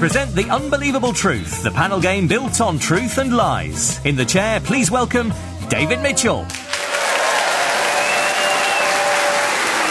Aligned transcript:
Present 0.00 0.34
The 0.34 0.48
Unbelievable 0.48 1.12
Truth, 1.12 1.62
the 1.62 1.70
panel 1.70 2.00
game 2.00 2.26
built 2.26 2.62
on 2.62 2.78
truth 2.78 3.18
and 3.18 3.36
lies. 3.36 4.02
In 4.06 4.16
the 4.16 4.24
chair, 4.24 4.58
please 4.58 4.90
welcome 4.90 5.30
David 5.68 6.00
Mitchell. 6.00 6.46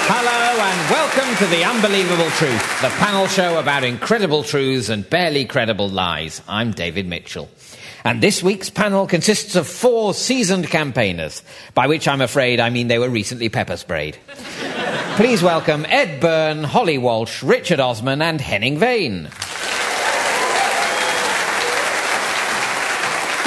Hello 0.08 0.64
and 0.64 0.90
welcome 0.90 1.36
to 1.38 1.46
The 1.46 1.64
Unbelievable 1.64 2.32
Truth, 2.32 2.82
the 2.82 2.90
panel 2.98 3.28
show 3.28 3.60
about 3.60 3.84
incredible 3.84 4.42
truths 4.42 4.90
and 4.90 5.08
barely 5.08 5.46
credible 5.46 5.88
lies. 5.88 6.42
I'm 6.48 6.72
David 6.72 7.06
Mitchell. 7.06 7.48
And 8.04 8.20
this 8.20 8.42
week's 8.42 8.72
panel 8.72 9.06
consists 9.06 9.56
of 9.56 9.68
four 9.68 10.16
seasoned 10.16 10.72
campaigners, 10.72 11.44
by 11.76 11.86
which 11.86 12.08
I'm 12.08 12.22
afraid 12.22 12.60
I 12.60 12.72
mean 12.72 12.88
they 12.88 12.98
were 12.98 13.10
recently 13.10 13.50
pepper 13.50 13.78
sprayed. 13.78 14.18
Please 15.18 15.44
welcome 15.44 15.86
Ed 15.88 16.20
Byrne, 16.20 16.64
Holly 16.64 16.98
Walsh, 16.98 17.44
Richard 17.44 17.80
Osman, 17.80 18.24
and 18.24 18.42
Henning 18.42 18.80
Wehn. 18.80 19.30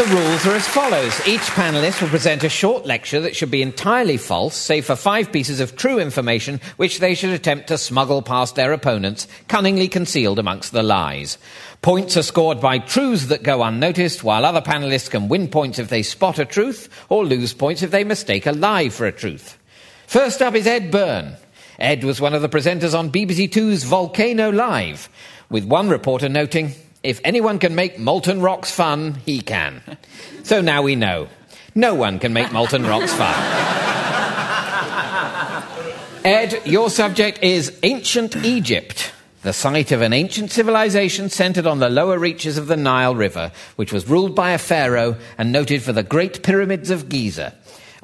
The 0.03 0.17
rules 0.17 0.47
are 0.49 0.57
as 0.57 0.67
follows. 0.67 1.29
Each 1.29 1.43
panelist 1.53 2.03
will 2.03 2.09
present 2.09 2.43
a 2.43 2.49
short 2.49 2.85
lecture 2.85 3.21
that 3.21 3.37
should 3.37 3.53
be 3.53 3.63
entirely 3.63 4.17
false, 4.17 4.57
save 4.57 4.87
for 4.87 4.97
five 4.97 5.31
pieces 5.31 5.61
of 5.61 5.77
true 5.77 6.01
information 6.01 6.61
which 6.77 6.99
they 6.99 7.15
should 7.15 7.31
attempt 7.31 7.69
to 7.69 7.79
smuggle 7.79 8.21
past 8.21 8.57
their 8.57 8.73
opponents, 8.73 9.29
cunningly 9.47 9.87
concealed 9.87 10.41
amongst 10.41 10.73
the 10.73 10.83
lies. 10.83 11.39
Points 11.83 12.17
are 12.17 12.25
scored 12.25 12.61
by 12.61 12.81
truths 12.81 13.27
that 13.27 13.45
go 13.45 13.63
unnoticed, 13.63 14.25
while 14.25 14.45
other 14.45 14.61
panelists 14.61 15.09
can 15.09 15.29
win 15.29 15.47
points 15.47 15.79
if 15.79 15.89
they 15.89 16.03
spot 16.03 16.41
a 16.41 16.45
truth, 16.45 16.89
or 17.09 17.25
lose 17.25 17.55
points 17.55 17.85
if 17.85 17.93
they 17.93 18.03
mistake 18.03 18.45
a 18.45 18.51
lie 18.51 18.89
for 18.89 19.07
a 19.07 19.13
truth. 19.13 19.57
First 20.09 20.43
up 20.43 20.57
is 20.57 20.67
Ed 20.67 20.91
Byrne. 20.91 21.37
Ed 21.79 22.03
was 22.03 22.21
one 22.21 22.35
of 22.35 22.43
the 22.43 22.49
presenters 22.49 22.99
on 22.99 23.13
BBC 23.13 23.53
Two's 23.53 23.85
Volcano 23.85 24.51
Live, 24.51 25.09
with 25.49 25.65
one 25.65 25.89
reporter 25.89 26.29
noting, 26.29 26.75
if 27.03 27.21
anyone 27.25 27.59
can 27.59 27.75
make 27.75 27.99
molten 27.99 28.41
rocks 28.41 28.71
fun, 28.71 29.15
he 29.27 29.41
can. 29.41 29.83
So 30.45 30.61
now 30.61 30.83
we 30.83 30.97
know. 30.97 31.29
No 31.75 31.95
one 31.95 32.19
can 32.19 32.33
make 32.33 32.53
molten 32.53 32.87
rocks 32.87 33.13
fun. 33.13 33.35
Ed, 36.25 36.63
your 36.65 36.89
subject 36.91 37.43
is 37.43 37.77
ancient 37.83 38.37
Egypt, 38.37 39.13
the 39.43 39.53
site 39.53 39.91
of 39.91 40.03
an 40.03 40.13
ancient 40.13 40.53
civilization 40.53 41.29
centered 41.29 41.67
on 41.67 41.81
the 41.81 41.89
lower 41.89 42.17
reaches 42.17 42.57
of 42.59 42.69
the 42.69 42.77
Nile 42.77 43.17
River, 43.17 43.51
which 43.75 43.93
was 43.93 44.09
ruled 44.09 44.37
by 44.37 44.53
a 44.53 44.59
pharaoh 44.59 45.17
and 45.37 45.51
noted 45.51 45.83
for 45.83 45.93
the 45.93 46.05
Great 46.05 46.45
Pyramids 46.45 46.91
of 46.91 47.09
Giza. 47.09 47.53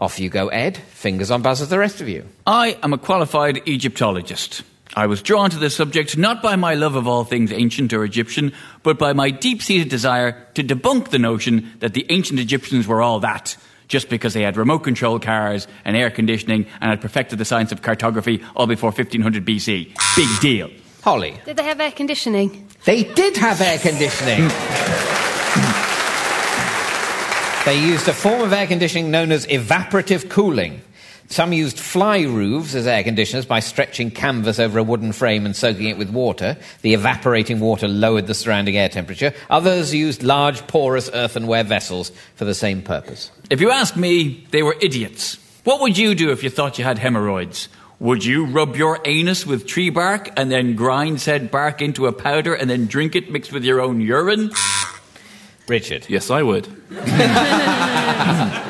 Off 0.01 0.19
you 0.19 0.31
go, 0.31 0.49
Ed. 0.49 0.77
Fingers 0.77 1.31
on 1.31 1.43
buzzers, 1.43 1.69
the 1.69 1.79
rest 1.79 2.01
of 2.01 2.09
you. 2.09 2.25
I 2.45 2.77
am 2.83 2.93
a 2.93 2.99
qualified 2.99 3.69
Egyptologist. 3.69 4.63
I 4.99 5.07
was 5.07 5.23
drawn 5.23 5.49
to 5.51 5.59
this 5.61 5.77
subject 5.77 6.19
not 6.19 6.43
by 6.43 6.57
my 6.57 6.75
love 6.75 6.97
of 6.97 7.07
all 7.07 7.23
things 7.23 7.53
ancient 7.53 7.93
or 7.93 8.03
Egyptian, 8.03 8.53
but 8.83 8.99
by 8.99 9.13
my 9.13 9.31
deep 9.31 9.63
seated 9.63 9.89
desire 9.89 10.49
to 10.55 10.65
debunk 10.65 11.11
the 11.11 11.21
notion 11.21 11.73
that 11.79 11.95
the 11.95 12.05
ancient 12.09 12.41
Egyptians 12.41 12.89
were 12.89 13.01
all 13.01 13.21
that, 13.21 13.57
just 13.87 14.09
because 14.09 14.35
they 14.35 14.43
had 14.43 14.57
remote 14.57 14.81
control 14.81 15.21
cars 15.21 15.69
and 15.85 15.97
air 15.97 16.11
conditioning 16.11 16.67
and 16.81 16.91
had 16.91 17.01
perfected 17.01 17.39
the 17.39 17.45
science 17.45 17.71
of 17.71 17.81
cartography 17.81 18.43
all 18.57 18.67
before 18.67 18.91
1500 18.91 19.47
BC. 19.47 19.95
Big 20.17 20.41
deal. 20.41 20.69
Holly. 21.03 21.41
Did 21.45 21.59
they 21.59 21.63
have 21.63 21.79
air 21.79 21.93
conditioning? 21.93 22.67
They 22.85 23.05
did 23.05 23.37
have 23.37 23.61
air 23.61 23.79
conditioning. 23.79 24.49
they 27.65 27.81
used 27.81 28.09
a 28.09 28.13
form 28.13 28.41
of 28.41 28.53
air 28.53 28.67
conditioning 28.67 29.13
known 29.13 29.31
as 29.31 29.47
evaporative 29.47 30.29
cooling. 30.29 30.83
Some 31.31 31.53
used 31.53 31.79
fly 31.79 32.23
roofs 32.23 32.75
as 32.75 32.87
air 32.87 33.05
conditioners 33.05 33.45
by 33.45 33.61
stretching 33.61 34.11
canvas 34.11 34.59
over 34.59 34.79
a 34.79 34.83
wooden 34.83 35.13
frame 35.13 35.45
and 35.45 35.55
soaking 35.55 35.87
it 35.87 35.99
with 35.99 36.09
water. 36.09 36.57
The 36.81 36.95
evaporating 36.95 37.61
water 37.61 37.87
lowered 37.87 38.27
the 38.27 38.35
surrounding 38.35 38.79
air 38.79 38.89
temperature. 38.89 39.35
Others 39.51 39.95
used 39.95 40.23
large, 40.23 40.67
porous 40.67 41.11
earthenware 41.13 41.65
vessels 41.65 42.13
for 42.35 42.47
the 42.47 42.55
same 42.55 42.81
purpose. 42.81 43.31
If 43.51 43.61
you 43.61 43.71
ask 43.71 43.95
me, 43.95 44.47
they 44.53 44.63
were 44.63 44.77
idiots. 44.81 45.39
What 45.65 45.83
would 45.83 45.99
you 45.99 46.15
do 46.15 46.31
if 46.31 46.43
you 46.43 46.49
thought 46.49 46.79
you 46.79 46.85
had 46.85 46.99
hemorrhoids? 46.99 47.69
Would 48.01 48.25
you 48.25 48.47
rub 48.47 48.77
your 48.77 49.01
anus 49.05 49.45
with 49.45 49.67
tree 49.67 49.91
bark 49.91 50.31
and 50.35 50.51
then 50.51 50.77
grind 50.77 51.21
said 51.21 51.51
bark 51.51 51.83
into 51.83 52.07
a 52.07 52.13
powder 52.13 52.55
and 52.55 52.71
then 52.71 52.87
drink 52.87 53.15
it 53.15 53.31
mixed 53.31 53.53
with 53.53 53.65
your 53.65 53.83
own 53.83 54.01
urine? 54.01 54.51
Richard. 55.67 56.07
Yes, 56.09 56.31
I 56.31 56.43
would. 56.43 56.69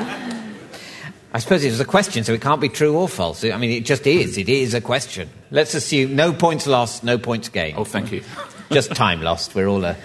I 1.39 1.41
suppose 1.41 1.63
it 1.63 1.71
was 1.71 1.79
a 1.79 1.85
question, 1.85 2.25
so 2.25 2.33
it 2.33 2.41
can't 2.41 2.61
be 2.61 2.69
true 2.69 2.97
or 2.97 3.09
false. 3.09 3.45
I 3.45 3.57
mean, 3.59 3.71
it 3.71 3.85
just 3.85 4.09
is. 4.09 4.37
It 4.37 4.49
is 4.49 4.75
a 4.75 4.81
question. 4.81 5.31
Let's 5.53 5.73
assume 5.73 6.17
no 6.17 6.33
points 6.33 6.67
lost, 6.67 7.05
no 7.05 7.17
points 7.17 7.49
gained. 7.49 7.79
Oh, 7.79 7.85
thank 7.85 8.11
you. 8.11 8.25
Just 8.73 8.93
time 8.97 9.23
lost. 9.23 9.55
We're 9.55 9.69
all 9.69 9.85
a 9.85 9.97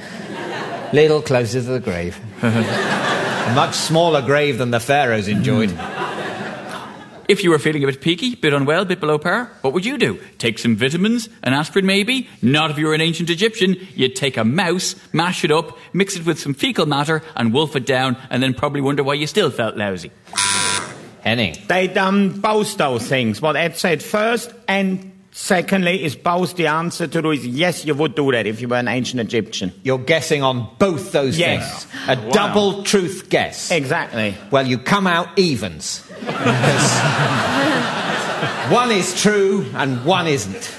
little 0.94 1.24
closer 1.24 1.60
to 1.60 1.68
the 1.68 1.80
grave. 1.80 2.20
a 2.44 3.52
much 3.56 3.74
smaller 3.74 4.22
grave 4.22 4.60
than 4.60 4.70
the 4.70 4.80
pharaohs 4.80 5.28
enjoyed. 5.28 5.72
Hmm. 5.72 7.26
If 7.28 7.44
you 7.44 7.50
were 7.50 7.58
feeling 7.58 7.84
a 7.84 7.88
bit 7.88 8.00
peaky, 8.00 8.36
bit 8.36 8.54
unwell, 8.54 8.84
a 8.84 8.86
bit 8.86 9.00
below 9.00 9.18
par, 9.18 9.52
what 9.62 9.74
would 9.74 9.86
you 9.86 9.98
do? 9.98 10.20
Take 10.38 10.60
some 10.60 10.76
vitamins, 10.76 11.30
an 11.42 11.54
aspirin 11.54 11.88
maybe? 11.88 12.30
Not 12.44 12.70
if 12.70 12.78
you 12.78 12.86
were 12.86 12.94
an 12.94 13.02
ancient 13.02 13.32
Egyptian. 13.32 13.76
You'd 13.96 14.16
take 14.16 14.38
a 14.38 14.46
mouse, 14.46 14.96
mash 15.14 15.44
it 15.44 15.50
up, 15.52 15.80
mix 15.94 16.16
it 16.16 16.28
with 16.28 16.40
some 16.40 16.54
fecal 16.54 16.86
matter, 16.86 17.24
and 17.36 17.52
wolf 17.52 17.76
it 17.76 17.88
down, 17.88 18.18
and 18.30 18.44
then 18.44 18.54
probably 18.54 18.82
wonder 18.82 19.04
why 19.04 19.16
you 19.16 19.26
still 19.26 19.50
felt 19.50 19.76
lousy. 19.76 20.12
Henning. 21.24 21.56
They 21.68 21.88
done 21.88 22.40
both 22.42 22.76
those 22.78 23.08
things. 23.08 23.42
What 23.42 23.56
Ed 23.56 23.78
said 23.78 24.04
first 24.04 24.54
and 24.68 25.12
secondly 25.32 26.04
is 26.04 26.16
both 26.16 26.56
the 26.58 26.68
answer 26.68 27.08
to 27.08 27.22
those. 27.22 27.46
Yes, 27.46 27.86
you 27.86 27.96
would 27.96 28.14
do 28.14 28.32
that 28.34 28.46
if 28.46 28.60
you 28.62 28.68
were 28.68 28.76
an 28.76 28.88
ancient 28.90 29.22
Egyptian. 29.22 29.72
You're 29.84 29.98
guessing 30.00 30.44
on 30.44 30.68
both 30.80 31.12
those 31.14 31.38
Yes. 31.40 31.86
things. 31.86 31.94
A 32.10 32.16
double 32.32 32.84
truth 32.84 33.30
guess. 33.30 33.72
Exactly. 33.72 34.36
Well, 34.52 34.68
you 34.68 34.78
come 34.78 35.08
out 35.08 35.30
evens. 35.40 36.04
Because 36.20 36.92
one 38.70 38.92
is 38.92 39.20
true 39.20 39.66
and 39.76 40.04
one 40.06 40.28
isn't. 40.28 40.76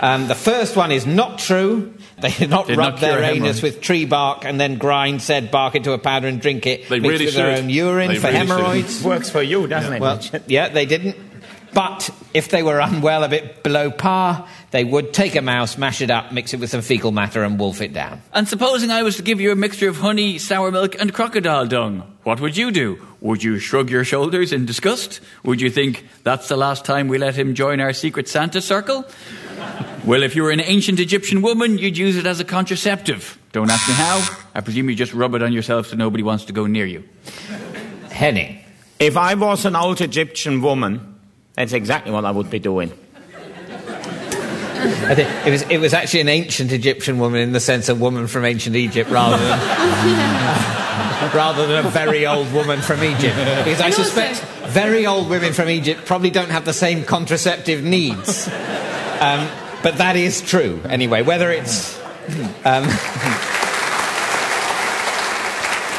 Um, 0.00 0.26
the 0.28 0.34
first 0.34 0.74
one 0.76 0.90
is 0.90 1.06
not 1.06 1.38
true. 1.38 1.92
They 2.20 2.30
did 2.30 2.50
not 2.50 2.66
Did 2.66 2.76
rub 2.78 2.94
not 2.94 3.00
their 3.00 3.22
anus 3.22 3.62
with 3.62 3.80
tree 3.80 4.04
bark 4.04 4.44
and 4.44 4.60
then 4.60 4.76
grind 4.76 5.22
said 5.22 5.50
bark 5.50 5.74
into 5.74 5.92
a 5.92 5.98
powder 5.98 6.28
and 6.28 6.40
drink 6.40 6.66
it. 6.66 6.88
They 6.88 7.00
mixed 7.00 7.10
really 7.10 7.24
with 7.26 7.34
their 7.34 7.56
own 7.56 7.70
urine 7.70 8.08
They 8.08 8.18
for 8.18 8.28
really 8.28 8.38
should. 8.40 8.48
hemorrhoids. 8.48 9.02
Works 9.04 9.30
for 9.30 9.42
you, 9.42 9.66
doesn't 9.66 9.92
it? 9.94 10.00
Well, 10.00 10.20
yeah, 10.46 10.68
they 10.68 10.86
didn't. 10.86 11.16
But 11.72 12.10
if 12.34 12.48
they 12.48 12.62
were 12.62 12.80
unwell, 12.80 13.22
a 13.22 13.28
bit 13.28 13.62
below 13.62 13.90
par, 13.90 14.48
they 14.70 14.84
would 14.84 15.12
take 15.12 15.34
a 15.34 15.42
mouse, 15.42 15.76
mash 15.76 16.00
it 16.00 16.10
up, 16.10 16.32
mix 16.32 16.54
it 16.54 16.60
with 16.60 16.70
some 16.70 16.82
fecal 16.82 17.10
matter, 17.10 17.42
and 17.42 17.58
wolf 17.58 17.80
it 17.80 17.92
down. 17.92 18.22
And 18.32 18.46
supposing 18.46 18.90
I 18.90 19.02
was 19.02 19.16
to 19.16 19.22
give 19.22 19.40
you 19.40 19.50
a 19.50 19.56
mixture 19.56 19.88
of 19.88 19.96
honey, 19.96 20.38
sour 20.38 20.70
milk, 20.70 20.94
and 21.00 21.12
crocodile 21.12 21.66
dung, 21.66 22.02
what 22.22 22.40
would 22.40 22.56
you 22.56 22.70
do? 22.70 23.04
Would 23.20 23.42
you 23.42 23.58
shrug 23.58 23.90
your 23.90 24.04
shoulders 24.04 24.52
in 24.52 24.66
disgust? 24.66 25.20
Would 25.44 25.60
you 25.60 25.70
think, 25.70 26.06
that's 26.22 26.48
the 26.48 26.56
last 26.56 26.84
time 26.84 27.08
we 27.08 27.18
let 27.18 27.34
him 27.34 27.54
join 27.54 27.80
our 27.80 27.92
secret 27.92 28.28
Santa 28.28 28.60
circle? 28.60 29.04
well, 30.04 30.22
if 30.22 30.36
you 30.36 30.44
were 30.44 30.52
an 30.52 30.60
ancient 30.60 31.00
Egyptian 31.00 31.42
woman, 31.42 31.76
you'd 31.76 31.98
use 31.98 32.16
it 32.16 32.26
as 32.26 32.38
a 32.38 32.44
contraceptive. 32.44 33.38
Don't 33.52 33.70
ask 33.70 33.88
me 33.88 33.94
how. 33.94 34.38
I 34.54 34.60
presume 34.60 34.88
you 34.88 34.94
just 34.94 35.12
rub 35.12 35.34
it 35.34 35.42
on 35.42 35.52
yourself 35.52 35.88
so 35.88 35.96
nobody 35.96 36.22
wants 36.22 36.44
to 36.44 36.52
go 36.52 36.66
near 36.66 36.86
you. 36.86 37.02
Henning. 38.10 38.58
if 39.00 39.16
I 39.16 39.34
was 39.34 39.64
an 39.64 39.74
old 39.74 40.00
Egyptian 40.00 40.60
woman, 40.60 41.18
that's 41.54 41.72
exactly 41.72 42.12
what 42.12 42.24
I 42.24 42.30
would 42.30 42.50
be 42.50 42.58
doing. 42.58 42.92
I 44.80 45.14
think 45.14 45.46
it 45.46 45.50
was, 45.50 45.62
it 45.62 45.78
was 45.78 45.94
actually 45.94 46.20
an 46.20 46.28
ancient 46.28 46.72
Egyptian 46.72 47.18
woman 47.18 47.40
in 47.40 47.52
the 47.52 47.60
sense 47.60 47.88
a 47.88 47.94
woman 47.94 48.26
from 48.26 48.44
ancient 48.44 48.76
Egypt 48.76 49.10
rather 49.10 49.36
than, 49.36 49.58
rather 51.34 51.66
than 51.66 51.84
a 51.84 51.90
very 51.90 52.26
old 52.26 52.52
woman 52.52 52.80
from 52.80 53.02
Egypt. 53.02 53.36
Because 53.36 53.80
I 53.80 53.86
also- 53.86 54.02
suspect 54.04 54.40
very 54.70 55.06
old 55.06 55.28
women 55.28 55.52
from 55.52 55.68
Egypt 55.68 56.04
probably 56.06 56.30
don't 56.30 56.50
have 56.50 56.64
the 56.64 56.72
same 56.72 57.04
contraceptive 57.04 57.82
needs. 57.82 58.46
Um, 58.48 59.48
but 59.82 59.98
that 59.98 60.16
is 60.16 60.40
true, 60.40 60.80
anyway, 60.88 61.22
whether 61.22 61.50
it's. 61.50 61.98
Um, 62.64 62.84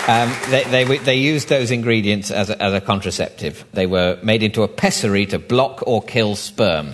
um, 0.08 0.36
they, 0.50 0.64
they, 0.64 0.98
they 0.98 1.16
used 1.16 1.50
those 1.50 1.72
ingredients 1.72 2.32
as 2.32 2.50
a, 2.50 2.62
as 2.62 2.74
a 2.74 2.82
contraceptive. 2.82 3.66
They 3.74 3.86
were 3.86 4.18
made 4.24 4.44
into 4.44 4.64
a 4.64 4.68
pessary 4.68 5.26
to 5.28 5.40
block 5.40 5.84
or 5.86 6.02
kill 6.02 6.36
sperm. 6.36 6.94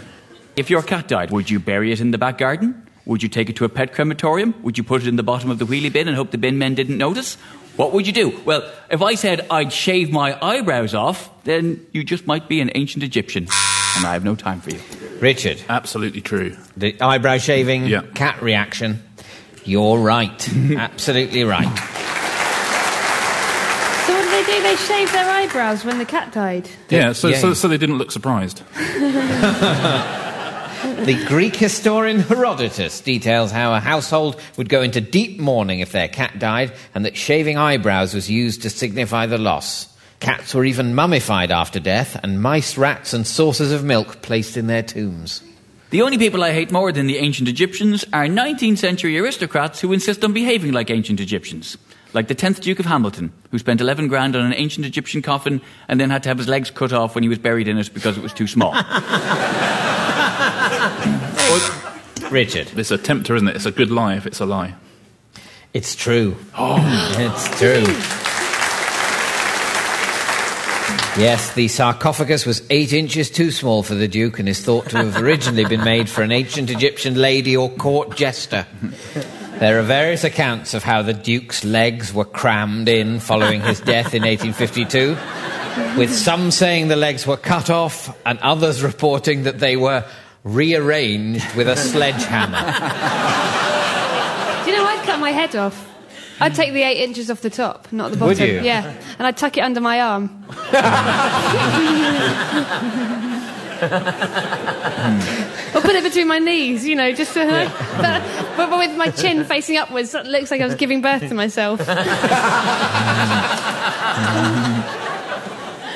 If 0.58 0.70
your 0.72 0.82
cat 0.82 1.08
died, 1.08 1.30
would 1.32 1.50
you 1.52 1.60
bury 1.60 1.92
it 1.92 2.02
in 2.02 2.10
the 2.12 2.18
back 2.18 2.40
garden? 2.40 2.84
Would 3.06 3.22
you 3.24 3.30
take 3.30 3.50
it 3.50 3.56
to 3.58 3.66
a 3.66 3.70
pet 3.70 3.94
crematorium? 3.94 4.56
Would 4.64 4.78
you 4.78 4.84
put 4.84 5.04
it 5.04 5.08
in 5.08 5.16
the 5.16 5.24
bottom 5.24 5.52
of 5.52 5.60
the 5.60 5.66
wheelie 5.66 5.94
bin 5.94 6.08
and 6.08 6.18
hope 6.18 6.32
the 6.32 6.38
bin 6.40 6.58
men 6.58 6.74
didn't 6.76 6.98
notice? 6.98 7.36
What 7.76 7.94
would 7.94 8.08
you 8.08 8.12
do? 8.14 8.38
Well, 8.44 8.70
if 8.90 9.04
I 9.04 9.14
said 9.14 9.46
I'd 9.52 9.72
shave 9.72 10.12
my 10.12 10.36
eyebrows 10.44 10.96
off, 10.96 11.30
then 11.44 11.86
you 11.94 12.04
just 12.04 12.26
might 12.26 12.50
be 12.50 12.60
an 12.60 12.72
ancient 12.74 13.04
Egyptian. 13.04 13.44
And 13.98 14.06
I 14.06 14.14
have 14.14 14.24
no 14.26 14.36
time 14.36 14.60
for 14.60 14.72
you. 14.72 14.80
Richard. 15.20 15.62
Absolutely 15.70 16.22
true. 16.22 16.58
The 16.76 17.00
eyebrow 17.00 17.38
shaving 17.38 17.86
Yeah. 17.86 18.02
cat 18.16 18.42
reaction. 18.42 19.04
You're 19.64 20.00
right. 20.00 20.50
Absolutely 20.76 21.44
right. 21.44 21.66
So 24.06 24.14
what 24.14 24.24
did 24.24 24.32
they 24.32 24.44
do? 24.58 24.62
They 24.64 24.76
shaved 24.76 25.14
their 25.14 25.30
eyebrows 25.30 25.86
when 25.86 26.00
the 26.00 26.06
cat 26.06 26.34
died. 26.34 26.68
Yeah, 26.90 27.14
so, 27.14 27.28
yeah. 27.28 27.38
So, 27.38 27.54
so 27.54 27.68
they 27.68 27.78
didn't 27.78 28.00
look 28.00 28.12
surprised. 28.12 28.64
The 30.84 31.26
Greek 31.28 31.56
historian 31.56 32.20
Herodotus 32.20 33.02
details 33.02 33.52
how 33.52 33.74
a 33.74 33.80
household 33.80 34.40
would 34.58 34.70
go 34.70 34.84
into 34.84 35.02
deep 35.02 35.40
mourning 35.40 35.80
if 35.80 35.92
their 35.92 36.08
cat 36.08 36.38
died, 36.38 36.72
and 36.94 37.04
that 37.04 37.18
shaving 37.18 37.58
eyebrows 37.58 38.14
was 38.14 38.30
used 38.30 38.62
to 38.62 38.70
signify 38.70 39.26
the 39.26 39.40
loss. 39.40 39.96
Cats 40.20 40.54
were 40.54 40.66
even 40.66 40.94
mummified 40.94 41.50
after 41.50 41.80
death, 41.80 42.20
and 42.22 42.42
mice, 42.42 42.78
rats, 42.78 43.14
and 43.14 43.26
saucers 43.26 43.72
of 43.72 43.84
milk 43.84 44.22
placed 44.22 44.56
in 44.56 44.68
their 44.68 44.84
tombs. 44.84 45.42
The 45.90 46.02
only 46.04 46.18
people 46.18 46.44
I 46.44 46.52
hate 46.52 46.72
more 46.72 46.92
than 46.92 47.08
the 47.08 47.18
ancient 47.18 47.48
Egyptians 47.50 48.06
are 48.14 48.26
19th 48.26 48.78
century 48.78 49.18
aristocrats 49.18 49.80
who 49.80 49.94
insist 49.94 50.24
on 50.24 50.34
behaving 50.34 50.74
like 50.74 50.92
ancient 50.92 51.20
Egyptians. 51.20 51.78
Like 52.14 52.28
the 52.28 52.36
10th 52.36 52.62
Duke 52.62 52.80
of 52.80 52.86
Hamilton, 52.86 53.32
who 53.52 53.60
spent 53.60 53.82
11 53.82 54.08
grand 54.08 54.36
on 54.36 54.46
an 54.46 54.54
ancient 54.54 54.86
Egyptian 54.86 55.22
coffin 55.22 55.62
and 55.88 56.00
then 56.00 56.10
had 56.10 56.24
to 56.24 56.30
have 56.30 56.38
his 56.38 56.48
legs 56.48 56.70
cut 56.72 56.94
off 56.94 57.16
when 57.16 57.24
he 57.24 57.30
was 57.30 57.40
buried 57.40 57.68
in 57.68 57.78
it 57.78 57.94
because 57.94 58.18
it 58.18 58.24
was 58.24 58.34
too 58.34 58.48
small. 58.48 58.74
Richard. 62.32 62.72
It's 62.78 62.92
a 62.92 62.98
tempter, 62.98 63.36
isn't 63.36 63.48
it? 63.48 63.56
It's 63.56 63.66
a 63.66 63.72
good 63.72 63.92
lie 63.92 64.16
if 64.16 64.26
it's 64.26 64.40
a 64.40 64.46
lie. 64.46 64.76
It's 65.74 65.96
true. 65.96 66.36
Oh, 66.58 66.78
it's 67.18 67.60
true. 67.60 67.86
Yes, 71.22 71.54
the 71.56 71.68
sarcophagus 71.68 72.46
was 72.46 72.62
eight 72.70 72.94
inches 72.94 73.32
too 73.32 73.50
small 73.50 73.82
for 73.82 73.96
the 73.96 74.08
Duke 74.08 74.38
and 74.38 74.48
is 74.48 74.62
thought 74.62 74.90
to 74.92 74.98
have 74.98 75.18
originally 75.18 75.66
been 75.66 75.84
made 75.84 76.10
for 76.10 76.22
an 76.22 76.32
ancient 76.32 76.70
Egyptian 76.70 77.16
lady 77.16 77.58
or 77.58 77.72
court 77.72 78.16
jester. 78.16 78.68
There 79.60 79.80
are 79.80 79.84
various 79.84 80.24
accounts 80.24 80.76
of 80.76 80.84
how 80.84 81.02
the 81.02 81.16
Duke's 81.16 81.64
legs 81.64 82.14
were 82.14 82.26
crammed 82.26 82.88
in 82.88 83.20
following 83.20 83.62
his 83.62 83.80
death 83.80 84.14
in 84.14 84.22
1852, 84.22 85.18
with 85.98 86.14
some 86.14 86.52
saying 86.52 86.90
the 86.90 86.96
legs 86.96 87.26
were 87.26 87.38
cut 87.38 87.72
off 87.72 88.16
and 88.24 88.38
others 88.40 88.84
reporting 88.84 89.44
that 89.44 89.58
they 89.58 89.76
were 89.76 90.06
rearranged 90.48 91.56
with 91.56 91.68
a 91.68 91.76
sledgehammer. 91.76 92.58
Do 94.64 94.72
you 94.72 94.78
know 94.78 94.86
I'd 94.86 95.04
cut 95.06 95.20
my 95.20 95.32
head 95.32 95.56
off? 95.56 95.88
I'd 96.40 96.54
take 96.54 96.74
the 96.74 96.84
eight 96.84 97.04
inches 97.04 97.32
off 97.32 97.42
the 97.42 97.50
top, 97.50 97.92
not 97.92 98.12
the 98.12 98.18
bottom. 98.18 98.38
Would 98.40 98.40
you? 98.40 98.62
Yeah. 98.62 98.94
And 99.18 99.26
I'd 99.26 99.38
tuck 99.38 99.58
it 99.58 99.62
under 99.62 99.82
my 99.82 100.02
arm. 100.02 100.46
or 105.76 105.82
put 105.82 105.96
it 105.96 106.04
between 106.04 106.28
my 106.28 106.40
knees, 106.40 106.86
you 106.86 106.96
know, 106.96 107.12
just 107.12 107.34
to, 107.34 107.46
but, 107.98 108.22
but 108.56 108.78
with 108.78 108.96
my 108.98 109.10
chin 109.10 109.44
facing 109.46 109.78
upwards, 109.78 110.14
it 110.14 110.26
looks 110.26 110.52
like 110.52 110.62
I 110.62 110.66
was 110.66 110.76
giving 110.76 111.02
birth 111.02 111.28
to 111.28 111.34
myself. 111.34 111.80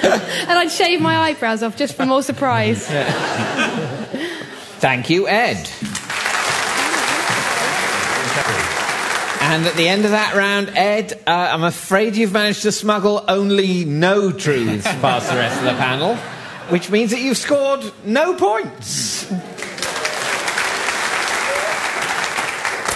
and 0.03 0.59
I'd 0.59 0.71
shave 0.71 1.01
my 1.01 1.17
eyebrows 1.17 1.63
off 1.63 1.77
just 1.77 1.95
for 1.95 2.05
more 2.05 2.23
surprise. 2.23 2.87
Thank 4.81 5.11
you, 5.11 5.27
Ed. 5.27 5.69
And 9.41 9.67
at 9.67 9.75
the 9.75 9.87
end 9.87 10.05
of 10.05 10.11
that 10.11 10.33
round, 10.33 10.69
Ed, 10.75 11.13
uh, 11.27 11.29
I'm 11.29 11.63
afraid 11.63 12.15
you've 12.15 12.33
managed 12.33 12.63
to 12.63 12.71
smuggle 12.71 13.23
only 13.27 13.85
no 13.85 14.31
truths 14.31 14.87
past 15.01 15.29
the 15.29 15.35
rest 15.35 15.59
of 15.59 15.65
the 15.65 15.73
panel, 15.73 16.15
which 16.69 16.89
means 16.89 17.11
that 17.11 17.19
you've 17.19 17.37
scored 17.37 17.93
no 18.05 18.33
points. 18.33 19.31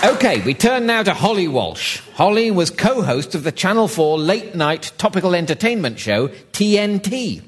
Okay, 0.03 0.41
we 0.41 0.55
turn 0.55 0.87
now 0.87 1.03
to 1.03 1.13
Holly 1.13 1.47
Walsh. 1.47 1.99
Holly 2.15 2.49
was 2.49 2.71
co 2.71 3.03
host 3.03 3.35
of 3.35 3.43
the 3.43 3.51
Channel 3.51 3.87
4 3.87 4.17
late 4.17 4.55
night 4.55 4.91
topical 4.97 5.35
entertainment 5.35 5.99
show, 5.99 6.29
TNT. 6.29 7.43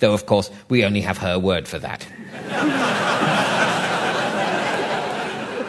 Though, 0.00 0.12
of 0.12 0.26
course, 0.26 0.50
we 0.68 0.84
only 0.84 1.00
have 1.00 1.16
her 1.18 1.38
word 1.38 1.66
for 1.66 1.78
that. 1.78 2.06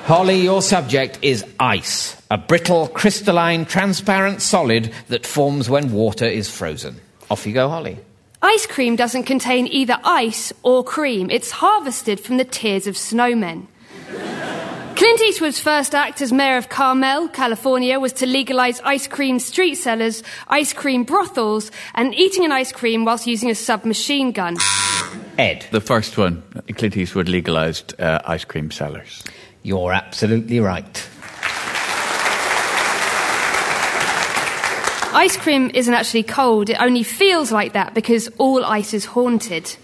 Holly, 0.09 0.41
your 0.41 0.63
subject 0.63 1.19
is 1.21 1.45
ice, 1.59 2.19
a 2.31 2.37
brittle, 2.39 2.87
crystalline, 2.87 3.63
transparent 3.63 4.41
solid 4.41 4.91
that 5.09 5.23
forms 5.23 5.69
when 5.69 5.91
water 5.91 6.25
is 6.25 6.49
frozen. 6.49 6.99
Off 7.29 7.45
you 7.45 7.53
go, 7.53 7.69
Holly. 7.69 7.99
Ice 8.41 8.65
cream 8.65 8.95
doesn't 8.95 9.25
contain 9.25 9.67
either 9.67 9.99
ice 10.03 10.51
or 10.63 10.83
cream. 10.83 11.29
It's 11.29 11.51
harvested 11.51 12.19
from 12.19 12.37
the 12.37 12.43
tears 12.43 12.87
of 12.87 12.95
snowmen. 12.95 13.67
Clint 14.95 15.21
Eastwood's 15.21 15.59
first 15.59 15.93
act 15.93 16.23
as 16.23 16.33
mayor 16.33 16.57
of 16.57 16.69
Carmel, 16.69 17.27
California, 17.27 17.99
was 17.99 18.13
to 18.13 18.25
legalize 18.25 18.81
ice 18.81 19.05
cream 19.05 19.37
street 19.37 19.75
sellers, 19.75 20.23
ice 20.47 20.73
cream 20.73 21.03
brothels, 21.03 21.69
and 21.93 22.15
eating 22.15 22.43
an 22.45 22.51
ice 22.51 22.71
cream 22.71 23.05
whilst 23.05 23.27
using 23.27 23.51
a 23.51 23.55
submachine 23.55 24.31
gun. 24.31 24.57
Ed, 25.37 25.67
the 25.69 25.79
first 25.79 26.17
one, 26.17 26.41
Clint 26.75 26.97
Eastwood 26.97 27.29
legalised 27.29 27.93
uh, 28.01 28.21
ice 28.25 28.43
cream 28.43 28.71
sellers. 28.71 29.23
You're 29.63 29.93
absolutely 29.93 30.59
right. 30.59 31.09
Ice 35.11 35.37
cream 35.37 35.71
isn't 35.73 35.93
actually 35.93 36.23
cold, 36.23 36.69
it 36.69 36.79
only 36.79 37.03
feels 37.03 37.51
like 37.51 37.73
that 37.73 37.93
because 37.93 38.29
all 38.37 38.63
ice 38.63 38.93
is 38.93 39.05
haunted. 39.05 39.65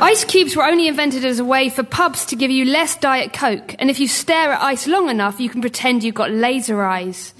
ice 0.00 0.24
cubes 0.24 0.56
were 0.56 0.64
only 0.64 0.88
invented 0.88 1.24
as 1.24 1.38
a 1.38 1.44
way 1.44 1.68
for 1.68 1.84
pubs 1.84 2.26
to 2.26 2.36
give 2.36 2.50
you 2.50 2.64
less 2.64 2.96
Diet 2.96 3.32
Coke, 3.32 3.76
and 3.78 3.88
if 3.88 4.00
you 4.00 4.08
stare 4.08 4.52
at 4.52 4.60
ice 4.60 4.88
long 4.88 5.08
enough, 5.08 5.38
you 5.38 5.48
can 5.48 5.60
pretend 5.60 6.02
you've 6.02 6.16
got 6.16 6.32
laser 6.32 6.82
eyes. 6.82 7.32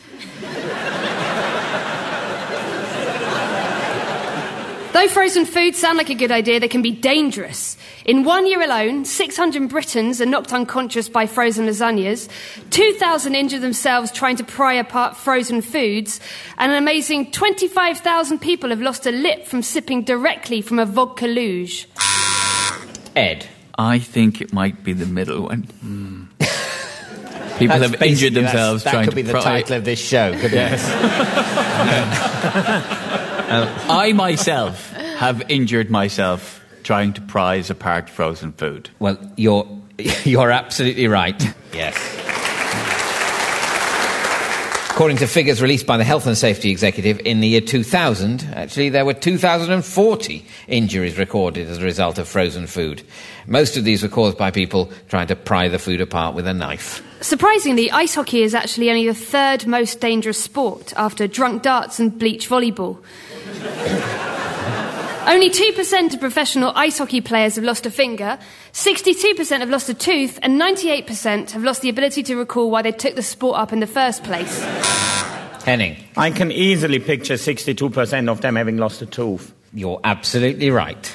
Though 4.92 5.06
frozen 5.06 5.46
foods 5.46 5.78
sound 5.78 5.98
like 5.98 6.10
a 6.10 6.16
good 6.16 6.32
idea, 6.32 6.58
they 6.58 6.66
can 6.66 6.82
be 6.82 6.90
dangerous. 6.90 7.76
In 8.04 8.24
one 8.24 8.44
year 8.46 8.60
alone, 8.60 9.04
600 9.04 9.68
Britons 9.68 10.20
are 10.20 10.26
knocked 10.26 10.52
unconscious 10.52 11.08
by 11.08 11.26
frozen 11.26 11.66
lasagnas, 11.66 12.28
2,000 12.70 13.36
injure 13.36 13.60
themselves 13.60 14.10
trying 14.10 14.34
to 14.36 14.44
pry 14.44 14.74
apart 14.74 15.16
frozen 15.16 15.62
foods, 15.62 16.18
and 16.58 16.72
an 16.72 16.78
amazing 16.78 17.30
25,000 17.30 18.40
people 18.40 18.70
have 18.70 18.80
lost 18.82 19.06
a 19.06 19.12
lip 19.12 19.46
from 19.46 19.62
sipping 19.62 20.02
directly 20.02 20.60
from 20.60 20.80
a 20.80 20.86
vodka 20.86 21.26
luge. 21.26 21.88
Ed. 23.14 23.46
I 23.78 24.00
think 24.00 24.40
it 24.40 24.52
might 24.52 24.82
be 24.82 24.92
the 24.92 25.06
middle 25.06 25.42
one. 25.44 25.62
People 27.58 27.78
That's 27.78 27.92
have 27.92 27.94
injured 27.94 28.00
basically- 28.00 28.30
themselves 28.30 28.84
That 28.84 28.90
trying 28.90 29.04
could 29.04 29.14
be 29.14 29.22
the 29.22 29.32
pry- 29.32 29.42
title 29.42 29.76
of 29.76 29.84
this 29.84 30.00
show, 30.00 30.32
couldn't 30.40 30.72
it? 30.74 30.80
Um, 33.50 33.66
I 33.90 34.12
myself 34.12 34.89
have 35.20 35.42
injured 35.50 35.90
myself 35.90 36.64
trying 36.82 37.12
to 37.12 37.20
prize 37.20 37.68
apart 37.68 38.08
frozen 38.08 38.52
food. 38.52 38.88
Well, 39.00 39.18
you're, 39.36 39.68
you're 40.24 40.50
absolutely 40.50 41.08
right. 41.08 41.38
Yes. 41.74 41.94
According 44.90 45.18
to 45.18 45.26
figures 45.26 45.60
released 45.60 45.84
by 45.84 45.98
the 45.98 46.04
Health 46.04 46.26
and 46.26 46.38
Safety 46.38 46.70
Executive 46.70 47.20
in 47.26 47.40
the 47.40 47.48
year 47.48 47.60
2000, 47.60 48.44
actually 48.54 48.88
there 48.88 49.04
were 49.04 49.12
2,040 49.12 50.46
injuries 50.68 51.18
recorded 51.18 51.68
as 51.68 51.76
a 51.76 51.84
result 51.84 52.16
of 52.16 52.26
frozen 52.26 52.66
food. 52.66 53.02
Most 53.46 53.76
of 53.76 53.84
these 53.84 54.02
were 54.02 54.08
caused 54.08 54.38
by 54.38 54.50
people 54.50 54.90
trying 55.10 55.26
to 55.26 55.36
pry 55.36 55.68
the 55.68 55.78
food 55.78 56.00
apart 56.00 56.34
with 56.34 56.46
a 56.46 56.54
knife. 56.54 57.02
Surprisingly, 57.20 57.90
ice 57.90 58.14
hockey 58.14 58.42
is 58.42 58.54
actually 58.54 58.88
only 58.88 59.06
the 59.06 59.14
third 59.14 59.66
most 59.66 60.00
dangerous 60.00 60.42
sport 60.42 60.94
after 60.96 61.26
drunk 61.26 61.60
darts 61.60 61.98
and 61.98 62.18
bleach 62.18 62.48
volleyball. 62.48 63.02
Only 65.26 65.50
2% 65.50 66.14
of 66.14 66.20
professional 66.20 66.72
ice 66.74 66.98
hockey 66.98 67.20
players 67.20 67.56
have 67.56 67.64
lost 67.64 67.84
a 67.84 67.90
finger, 67.90 68.38
62% 68.72 69.60
have 69.60 69.68
lost 69.68 69.88
a 69.88 69.94
tooth, 69.94 70.38
and 70.42 70.60
98% 70.60 71.50
have 71.50 71.62
lost 71.62 71.82
the 71.82 71.90
ability 71.90 72.22
to 72.24 72.36
recall 72.36 72.70
why 72.70 72.82
they 72.82 72.92
took 72.92 73.16
the 73.16 73.22
sport 73.22 73.58
up 73.58 73.72
in 73.72 73.80
the 73.80 73.86
first 73.86 74.24
place. 74.24 74.60
Henning, 75.64 75.96
I 76.16 76.30
can 76.30 76.50
easily 76.50 76.98
picture 76.98 77.34
62% 77.34 78.28
of 78.30 78.40
them 78.40 78.56
having 78.56 78.78
lost 78.78 79.02
a 79.02 79.06
tooth. 79.06 79.54
you're 79.74 80.00
absolutely 80.04 80.70
right. 80.70 81.14